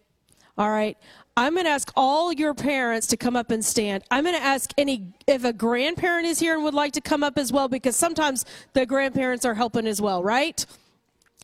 All 0.57 0.71
right. 0.71 0.97
I'm 1.37 1.53
going 1.53 1.67
to 1.67 1.71
ask 1.71 1.93
all 1.97 2.33
your 2.33 2.55
parents 2.55 3.07
to 3.09 3.17
come 3.17 3.37
up 3.37 3.51
and 3.51 3.63
stand. 3.63 4.05
I'm 4.11 4.25
going 4.25 4.37
to 4.37 4.43
ask 4.43 4.71
any 4.79 5.13
if 5.27 5.45
a 5.45 5.53
grandparent 5.53 6.27
is 6.27 6.39
here 6.39 6.55
and 6.55 6.65
would 6.65 6.73
like 6.73 6.93
to 6.93 7.01
come 7.03 7.23
up 7.23 7.37
as 7.37 7.53
well 7.53 7.69
because 7.69 7.95
sometimes 7.95 8.47
the 8.73 8.87
grandparents 8.87 9.45
are 9.45 9.55
helping 9.55 9.87
as 9.87 10.01
well, 10.01 10.23
right? 10.23 10.65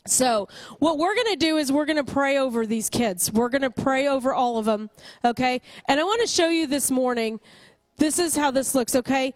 So, 0.06 0.48
what 0.80 0.98
we're 0.98 1.14
going 1.14 1.28
to 1.28 1.36
do 1.36 1.58
is 1.58 1.70
we're 1.70 1.86
going 1.86 2.04
to 2.04 2.12
pray 2.12 2.38
over 2.38 2.66
these 2.66 2.90
kids. 2.90 3.30
We're 3.32 3.48
going 3.48 3.62
to 3.62 3.70
pray 3.70 4.08
over 4.08 4.34
all 4.34 4.58
of 4.58 4.64
them, 4.64 4.90
okay? 5.24 5.60
And 5.86 6.00
I 6.00 6.02
want 6.02 6.20
to 6.22 6.26
show 6.26 6.48
you 6.48 6.66
this 6.66 6.90
morning. 6.90 7.38
This 7.98 8.18
is 8.18 8.36
how 8.36 8.50
this 8.50 8.74
looks, 8.74 8.96
okay? 8.96 9.32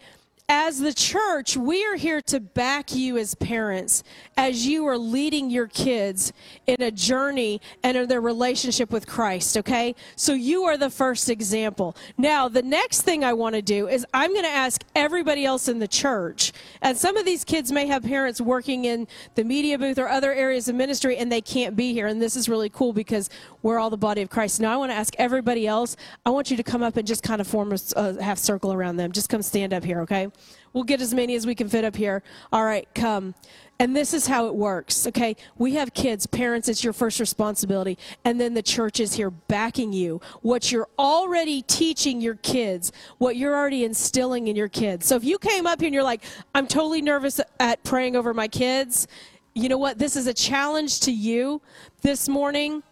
As 0.49 0.79
the 0.79 0.95
church, 0.95 1.57
we 1.57 1.85
are 1.87 1.97
here 1.97 2.21
to 2.23 2.39
back 2.39 2.95
you 2.95 3.19
as 3.19 3.35
parents 3.35 4.05
as 4.37 4.65
you 4.67 4.87
are 4.87 4.97
leading 4.97 5.51
your 5.51 5.67
kids 5.67 6.33
in 6.69 6.81
a 6.81 6.91
journey 6.91 7.61
and 7.83 7.97
in 7.97 8.09
their 8.09 8.21
relationship 8.21 8.91
with 8.91 9.09
Christ, 9.09 9.57
okay? 9.57 9.95
So 10.15 10.35
you 10.35 10.63
are 10.65 10.77
the 10.77 10.91
first 10.91 11.29
example. 11.29 11.97
Now, 12.17 12.49
the 12.49 12.63
next 12.63 13.03
thing 13.03 13.25
I 13.25 13.33
want 13.33 13.57
to 13.57 13.63
do 13.63 13.89
is 13.89 14.07
I'm 14.15 14.33
going 14.33 14.45
to 14.45 14.51
ask 14.51 14.85
everybody 14.95 15.45
else 15.45 15.67
in 15.67 15.81
the 15.81 15.89
church, 15.89 16.53
and 16.81 16.97
some 16.97 17.17
of 17.17 17.25
these 17.25 17.45
kids 17.45 17.73
may 17.73 17.87
have 17.87 18.05
parents 18.05 18.41
working 18.41 18.85
in 18.85 19.09
the 19.35 19.43
media 19.43 19.79
booth 19.79 19.99
or 19.99 20.09
other 20.09 20.33
areas 20.33 20.69
of 20.69 20.77
ministry 20.77 21.17
and 21.17 21.31
they 21.33 21.41
can't 21.41 21.75
be 21.75 21.93
here, 21.93 22.07
and 22.07 22.23
this 22.23 22.37
is 22.37 22.49
really 22.49 22.71
cool 22.71 22.93
because 22.93 23.31
we're 23.67 23.81
all 23.81 23.91
the 23.91 23.97
body 23.97 24.23
of 24.23 24.31
Christ. 24.31 24.61
Now, 24.61 24.73
I 24.73 24.77
want 24.77 24.93
to 24.93 24.95
ask 24.95 25.13
everybody 25.19 25.67
else, 25.67 25.97
I 26.25 26.31
want 26.31 26.53
you 26.53 26.57
to 26.57 26.63
come 26.63 26.85
up 26.85 26.97
and 26.97 27.05
just 27.05 27.25
kind 27.25 27.41
of 27.41 27.49
form 27.49 27.73
a, 27.73 27.79
a 27.97 27.99
uh, 27.99 28.23
half 28.23 28.39
circle 28.39 28.73
around 28.73 28.97
them. 28.97 29.11
Just 29.11 29.29
come 29.29 29.43
stand 29.43 29.75
up 29.75 29.83
here, 29.83 30.03
okay? 30.03 30.29
We'll 30.73 30.85
get 30.85 31.01
as 31.01 31.13
many 31.13 31.35
as 31.35 31.49
we 31.49 31.57
can 31.57 31.69
fit 31.69 31.85
up 31.85 31.97
here. 31.97 32.23
All 32.53 32.65
right, 32.65 32.87
come. 32.95 33.35
And 33.81 33.97
this 33.97 34.15
is 34.15 34.29
how 34.29 34.47
it 34.47 34.55
works, 34.55 35.09
okay? 35.09 35.35
We 35.59 35.75
have 35.75 35.93
kids, 35.95 36.29
parents, 36.29 36.69
it's 36.69 36.85
your 36.85 36.93
first 36.93 37.19
responsibility. 37.19 37.99
And 38.25 38.41
then 38.41 38.55
the 38.55 38.63
church 38.63 39.01
is 39.01 39.15
here 39.15 39.31
backing 39.31 39.93
you. 39.93 40.21
What 40.43 40.71
you're 40.71 40.89
already 40.97 41.63
teaching 41.63 42.21
your 42.21 42.37
kids, 42.37 42.93
what 43.19 43.35
you're 43.35 43.57
already 43.57 43.83
instilling 43.83 44.47
in 44.47 44.55
your 44.55 44.69
kids. 44.69 45.07
So 45.07 45.17
if 45.17 45.25
you 45.25 45.39
came 45.41 45.67
up 45.67 45.81
here 45.81 45.89
and 45.89 45.95
you're 45.95 46.05
like, 46.05 46.23
I'm 46.55 46.69
totally 46.69 47.03
nervous 47.03 47.41
at 47.59 47.83
praying 47.83 48.15
over 48.15 48.33
my 48.33 48.47
kids, 48.47 49.09
you 49.55 49.69
know 49.69 49.79
what? 49.79 49.99
This 49.99 50.15
is 50.15 50.29
a 50.29 50.35
challenge 50.35 51.01
to 51.01 51.11
you 51.11 51.61
this 52.03 52.29
morning 52.29 52.85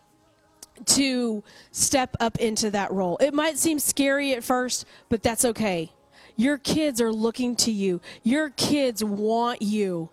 to 0.87 1.43
step 1.71 2.17
up 2.21 2.39
into 2.39 2.71
that 2.71 2.91
role. 2.93 3.17
It 3.19 3.35
might 3.35 3.59
seem 3.59 3.79
scary 3.79 4.33
at 4.33 4.45
first, 4.45 4.87
but 5.09 5.23
that's 5.23 5.45
okay. 5.45 5.93
Your 6.37 6.59
kids 6.59 7.01
are 7.01 7.13
looking 7.13 7.55
to 7.57 7.71
you. 7.71 8.01
Your 8.23 8.51
kids 8.51 9.05
want 9.05 9.63
you 9.63 10.11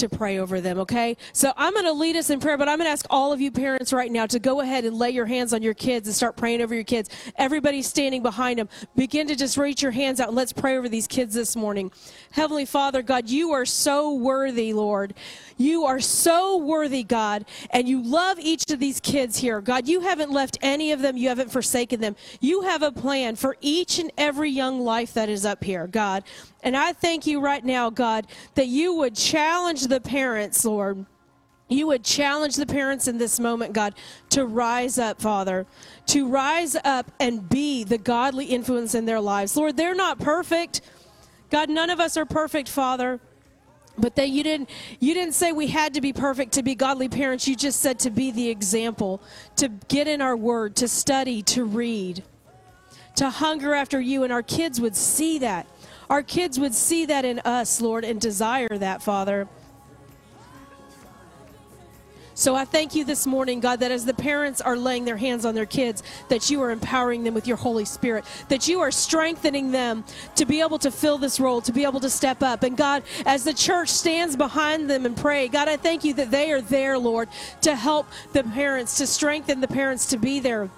to 0.00 0.08
pray 0.08 0.38
over 0.38 0.60
them, 0.60 0.78
okay? 0.80 1.16
So 1.32 1.52
I'm 1.56 1.72
going 1.72 1.84
to 1.86 1.92
lead 1.92 2.16
us 2.16 2.30
in 2.30 2.40
prayer, 2.40 2.58
but 2.58 2.68
I'm 2.68 2.78
going 2.78 2.86
to 2.86 2.92
ask 2.92 3.06
all 3.08 3.32
of 3.32 3.40
you 3.40 3.50
parents 3.50 3.92
right 3.92 4.10
now 4.10 4.26
to 4.26 4.38
go 4.38 4.60
ahead 4.60 4.84
and 4.84 4.98
lay 4.98 5.10
your 5.10 5.26
hands 5.26 5.52
on 5.52 5.62
your 5.62 5.74
kids 5.74 6.08
and 6.08 6.14
start 6.14 6.36
praying 6.36 6.60
over 6.60 6.74
your 6.74 6.84
kids. 6.84 7.08
Everybody 7.36 7.82
standing 7.82 8.22
behind 8.22 8.58
them, 8.58 8.68
begin 8.96 9.26
to 9.28 9.36
just 9.36 9.56
reach 9.56 9.82
your 9.82 9.92
hands 9.92 10.20
out 10.20 10.28
and 10.28 10.36
let's 10.36 10.52
pray 10.52 10.76
over 10.76 10.88
these 10.88 11.06
kids 11.06 11.34
this 11.34 11.56
morning. 11.56 11.90
Heavenly 12.32 12.64
Father, 12.64 13.02
God, 13.02 13.28
you 13.28 13.52
are 13.52 13.64
so 13.64 14.12
worthy, 14.14 14.72
Lord. 14.72 15.14
You 15.56 15.84
are 15.84 16.00
so 16.00 16.56
worthy, 16.56 17.02
God, 17.02 17.44
and 17.70 17.86
you 17.86 18.02
love 18.02 18.38
each 18.38 18.70
of 18.70 18.78
these 18.78 18.98
kids 18.98 19.36
here. 19.36 19.60
God, 19.60 19.88
you 19.88 20.00
haven't 20.00 20.30
left 20.30 20.58
any 20.62 20.92
of 20.92 21.02
them, 21.02 21.16
you 21.16 21.28
haven't 21.28 21.52
forsaken 21.52 22.00
them. 22.00 22.16
You 22.40 22.62
have 22.62 22.82
a 22.82 22.90
plan 22.90 23.36
for 23.36 23.56
each 23.60 23.98
and 23.98 24.10
every 24.16 24.50
young 24.50 24.80
life 24.80 25.12
that 25.14 25.28
is 25.28 25.44
up 25.44 25.62
here, 25.62 25.86
God. 25.86 26.24
And 26.62 26.76
I 26.76 26.92
thank 26.92 27.26
you 27.26 27.40
right 27.40 27.64
now, 27.64 27.90
God, 27.90 28.26
that 28.54 28.66
you 28.66 28.94
would 28.94 29.16
challenge 29.16 29.86
the 29.86 30.00
parents, 30.00 30.64
Lord. 30.64 31.06
You 31.68 31.86
would 31.86 32.04
challenge 32.04 32.56
the 32.56 32.66
parents 32.66 33.06
in 33.06 33.18
this 33.18 33.38
moment, 33.38 33.72
God, 33.72 33.94
to 34.30 34.44
rise 34.44 34.98
up, 34.98 35.22
Father, 35.22 35.66
to 36.06 36.28
rise 36.28 36.76
up 36.84 37.12
and 37.20 37.48
be 37.48 37.84
the 37.84 37.96
godly 37.96 38.46
influence 38.46 38.94
in 38.94 39.06
their 39.06 39.20
lives. 39.20 39.56
Lord, 39.56 39.76
they're 39.76 39.94
not 39.94 40.18
perfect. 40.18 40.80
God, 41.48 41.70
none 41.70 41.88
of 41.88 42.00
us 42.00 42.16
are 42.16 42.26
perfect, 42.26 42.68
Father. 42.68 43.20
But 43.96 44.16
that 44.16 44.30
you 44.30 44.42
didn't 44.42 44.70
you 44.98 45.14
didn't 45.14 45.34
say 45.34 45.52
we 45.52 45.66
had 45.66 45.94
to 45.94 46.00
be 46.00 46.12
perfect 46.12 46.52
to 46.52 46.62
be 46.62 46.74
godly 46.74 47.08
parents. 47.08 47.46
You 47.46 47.54
just 47.54 47.80
said 47.80 47.98
to 48.00 48.10
be 48.10 48.30
the 48.30 48.48
example, 48.48 49.20
to 49.56 49.68
get 49.68 50.08
in 50.08 50.22
our 50.22 50.36
word, 50.36 50.76
to 50.76 50.88
study, 50.88 51.42
to 51.42 51.64
read, 51.64 52.22
to 53.16 53.28
hunger 53.28 53.74
after 53.74 54.00
you 54.00 54.24
and 54.24 54.32
our 54.32 54.42
kids 54.42 54.80
would 54.80 54.96
see 54.96 55.38
that. 55.40 55.66
Our 56.10 56.24
kids 56.24 56.58
would 56.58 56.74
see 56.74 57.06
that 57.06 57.24
in 57.24 57.38
us, 57.38 57.80
Lord, 57.80 58.04
and 58.04 58.20
desire 58.20 58.76
that, 58.76 59.00
Father. 59.00 59.48
So 62.34 62.56
I 62.56 62.64
thank 62.64 62.94
you 62.94 63.04
this 63.04 63.26
morning, 63.26 63.60
God, 63.60 63.80
that 63.80 63.92
as 63.92 64.06
the 64.06 64.14
parents 64.14 64.60
are 64.60 64.76
laying 64.76 65.04
their 65.04 65.18
hands 65.18 65.44
on 65.44 65.54
their 65.54 65.66
kids, 65.66 66.02
that 66.30 66.50
you 66.50 66.62
are 66.62 66.70
empowering 66.70 67.22
them 67.22 67.34
with 67.34 67.46
your 67.46 67.58
Holy 67.58 67.84
Spirit, 67.84 68.24
that 68.48 68.66
you 68.66 68.80
are 68.80 68.90
strengthening 68.90 69.70
them 69.70 70.04
to 70.36 70.46
be 70.46 70.60
able 70.62 70.78
to 70.78 70.90
fill 70.90 71.18
this 71.18 71.38
role, 71.38 71.60
to 71.60 71.70
be 71.70 71.84
able 71.84 72.00
to 72.00 72.10
step 72.10 72.42
up. 72.42 72.62
And 72.62 72.76
God, 72.76 73.04
as 73.26 73.44
the 73.44 73.52
church 73.52 73.90
stands 73.90 74.36
behind 74.36 74.88
them 74.90 75.06
and 75.06 75.16
pray, 75.16 75.48
God, 75.48 75.68
I 75.68 75.76
thank 75.76 76.02
you 76.02 76.14
that 76.14 76.30
they 76.30 76.50
are 76.50 76.62
there, 76.62 76.98
Lord, 76.98 77.28
to 77.60 77.76
help 77.76 78.08
the 78.32 78.42
parents, 78.42 78.96
to 78.96 79.06
strengthen 79.06 79.60
the 79.60 79.68
parents 79.68 80.06
to 80.06 80.16
be 80.16 80.40
there 80.40 80.70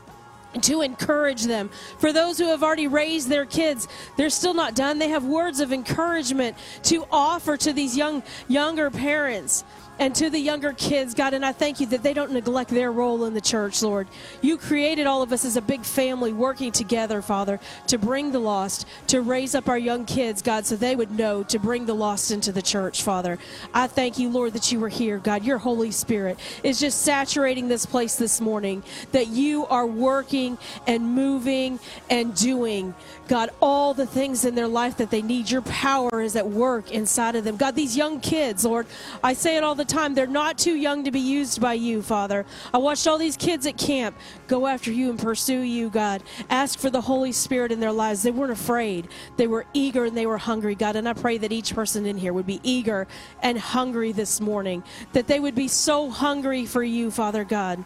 to 0.61 0.83
encourage 0.83 1.45
them. 1.45 1.71
For 1.99 2.13
those 2.13 2.39
who 2.39 2.47
have 2.47 2.63
already 2.63 2.89
raised 2.89 3.29
their 3.29 3.47
kids, 3.47 3.89
they're 4.17 4.31
still 4.31 4.55
not 4.55 4.75
done. 4.75 4.99
They 4.99 5.09
have 5.09 5.25
words 5.25 5.61
of 5.61 5.73
encouragement 5.73 6.57
to 6.85 7.07
offer 7.11 7.57
to 7.57 7.73
these 7.73 7.97
young 7.97 8.23
younger 8.49 8.91
parents 8.91 9.65
and 9.99 10.15
to 10.15 10.31
the 10.31 10.39
younger 10.39 10.73
kids, 10.73 11.15
God, 11.15 11.35
and 11.35 11.45
I 11.45 11.53
thank 11.53 11.79
you 11.79 11.87
that 11.89 12.03
they 12.03 12.15
don't 12.15 12.33
neglect 12.33 12.71
their 12.71 12.91
role 12.91 13.25
in 13.25 13.35
the 13.35 13.41
church, 13.41 13.83
Lord. 13.83 14.09
You 14.41 14.57
created 14.57 15.07
all 15.07 15.23
of 15.23 15.33
us 15.33 15.45
as 15.45 15.57
a 15.57 15.63
big 15.63 15.83
family 15.83 16.33
working 16.33 16.73
together, 16.73 17.21
Father, 17.21 17.61
to 17.89 17.99
bring 17.99 18.33
the 18.33 18.39
lost, 18.39 18.87
to 19.09 19.21
raise 19.21 19.55
up 19.55 19.69
our 19.69 19.79
young 19.79 20.07
kids, 20.07 20.41
God, 20.41 20.65
so 20.65 20.77
they 20.77 20.97
would 20.97 21.11
know 21.11 21.43
to 21.45 21.59
bring 21.59 21.85
the 21.85 21.95
lost 21.95 22.31
into 22.31 22.53
the 22.53 22.63
church, 22.63 23.03
Father. 23.03 23.39
I 23.75 23.87
thank 23.87 24.19
you, 24.19 24.31
Lord, 24.31 24.55
that 24.55 24.73
you 24.73 24.83
are 24.83 24.89
here, 24.89 25.19
God. 25.19 25.45
Your 25.45 25.59
Holy 25.59 25.91
Spirit 25.91 26.39
is 26.63 26.81
just 26.81 27.03
saturating 27.03 27.69
this 27.69 27.85
place 27.85 28.17
this 28.17 28.41
morning, 28.41 28.83
that 29.13 29.29
you 29.29 29.67
are 29.67 29.87
working 29.87 30.57
and 30.87 31.15
moving 31.15 31.79
and 32.09 32.35
doing, 32.35 32.95
God, 33.29 33.51
all 33.61 33.93
the 33.93 34.07
things 34.07 34.45
in 34.47 34.55
their 34.55 34.69
life 34.69 34.97
that 34.97 35.11
they 35.11 35.23
need. 35.23 35.51
Your 35.51 35.63
power 35.63 36.23
is 36.23 36.35
at 36.35 36.49
work 36.49 36.91
inside 36.91 37.37
of 37.37 37.45
them. 37.45 37.57
God, 37.57 37.77
these 37.77 37.97
young 37.97 38.21
kids, 38.21 38.65
Lord, 38.65 38.87
I 39.23 39.35
say 39.35 39.57
it 39.57 39.63
all 39.63 39.75
the 39.75 39.83
the 39.83 39.92
time. 39.93 40.15
They're 40.15 40.27
not 40.27 40.59
too 40.59 40.75
young 40.75 41.05
to 41.05 41.11
be 41.11 41.21
used 41.21 41.61
by 41.61 41.75
you, 41.75 42.03
Father. 42.03 42.47
I 42.73 42.79
watched 42.79 43.07
all 43.07 43.19
these 43.19 43.37
kids 43.37 43.67
at 43.67 43.77
camp 43.77 44.17
go 44.49 44.67
after 44.67 44.91
you 44.91 45.11
and 45.11 45.19
pursue 45.19 45.61
you, 45.61 45.91
God. 45.91 46.23
Ask 46.51 46.79
for 46.79 46.91
the 46.91 47.01
Holy 47.01 47.33
Spirit 47.33 47.71
in 47.71 47.81
their 47.81 47.93
lives. 47.93 48.23
They 48.23 48.31
weren't 48.31 48.53
afraid. 48.53 49.09
They 49.37 49.47
were 49.47 49.67
eager 49.75 50.07
and 50.07 50.17
they 50.17 50.27
were 50.27 50.39
hungry, 50.39 50.75
God. 50.75 50.97
And 50.97 51.09
I 51.09 51.13
pray 51.13 51.39
that 51.39 51.53
each 51.53 51.75
person 51.75 52.07
in 52.07 52.17
here 52.17 52.33
would 52.33 52.47
be 52.47 52.61
eager 52.63 53.07
and 53.43 53.59
hungry 53.59 54.13
this 54.13 54.41
morning, 54.41 54.83
that 55.13 55.27
they 55.27 55.39
would 55.39 55.55
be 55.55 55.69
so 55.69 56.11
hungry 56.11 56.67
for 56.67 56.83
you, 56.83 57.11
Father 57.11 57.45
God. 57.45 57.85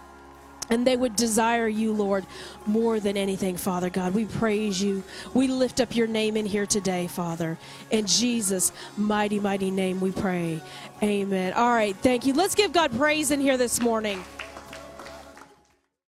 And 0.71 0.87
they 0.87 0.97
would 0.97 1.17
desire 1.17 1.69
you, 1.69 1.93
Lord, 1.93 2.27
more 2.67 3.01
than 3.01 3.17
anything, 3.17 3.57
Father 3.57 3.91
God. 3.91 4.15
We 4.15 4.25
praise 4.25 4.83
you. 4.83 5.03
We 5.35 5.49
lift 5.49 5.81
up 5.81 5.95
your 5.95 6.07
name 6.07 6.37
in 6.37 6.47
here 6.47 6.67
today, 6.67 7.07
Father. 7.07 7.59
In 7.91 8.07
Jesus' 8.07 8.73
mighty, 8.97 9.39
mighty 9.41 9.71
name 9.71 10.01
we 10.01 10.13
pray. 10.13 10.61
Amen. 11.03 11.53
All 11.53 11.71
right, 11.71 11.97
thank 11.97 12.27
you. 12.27 12.35
Let's 12.35 12.55
give 12.55 12.73
God 12.73 12.97
praise 12.97 13.31
in 13.31 13.41
here 13.41 13.57
this 13.57 13.81
morning. 13.81 14.25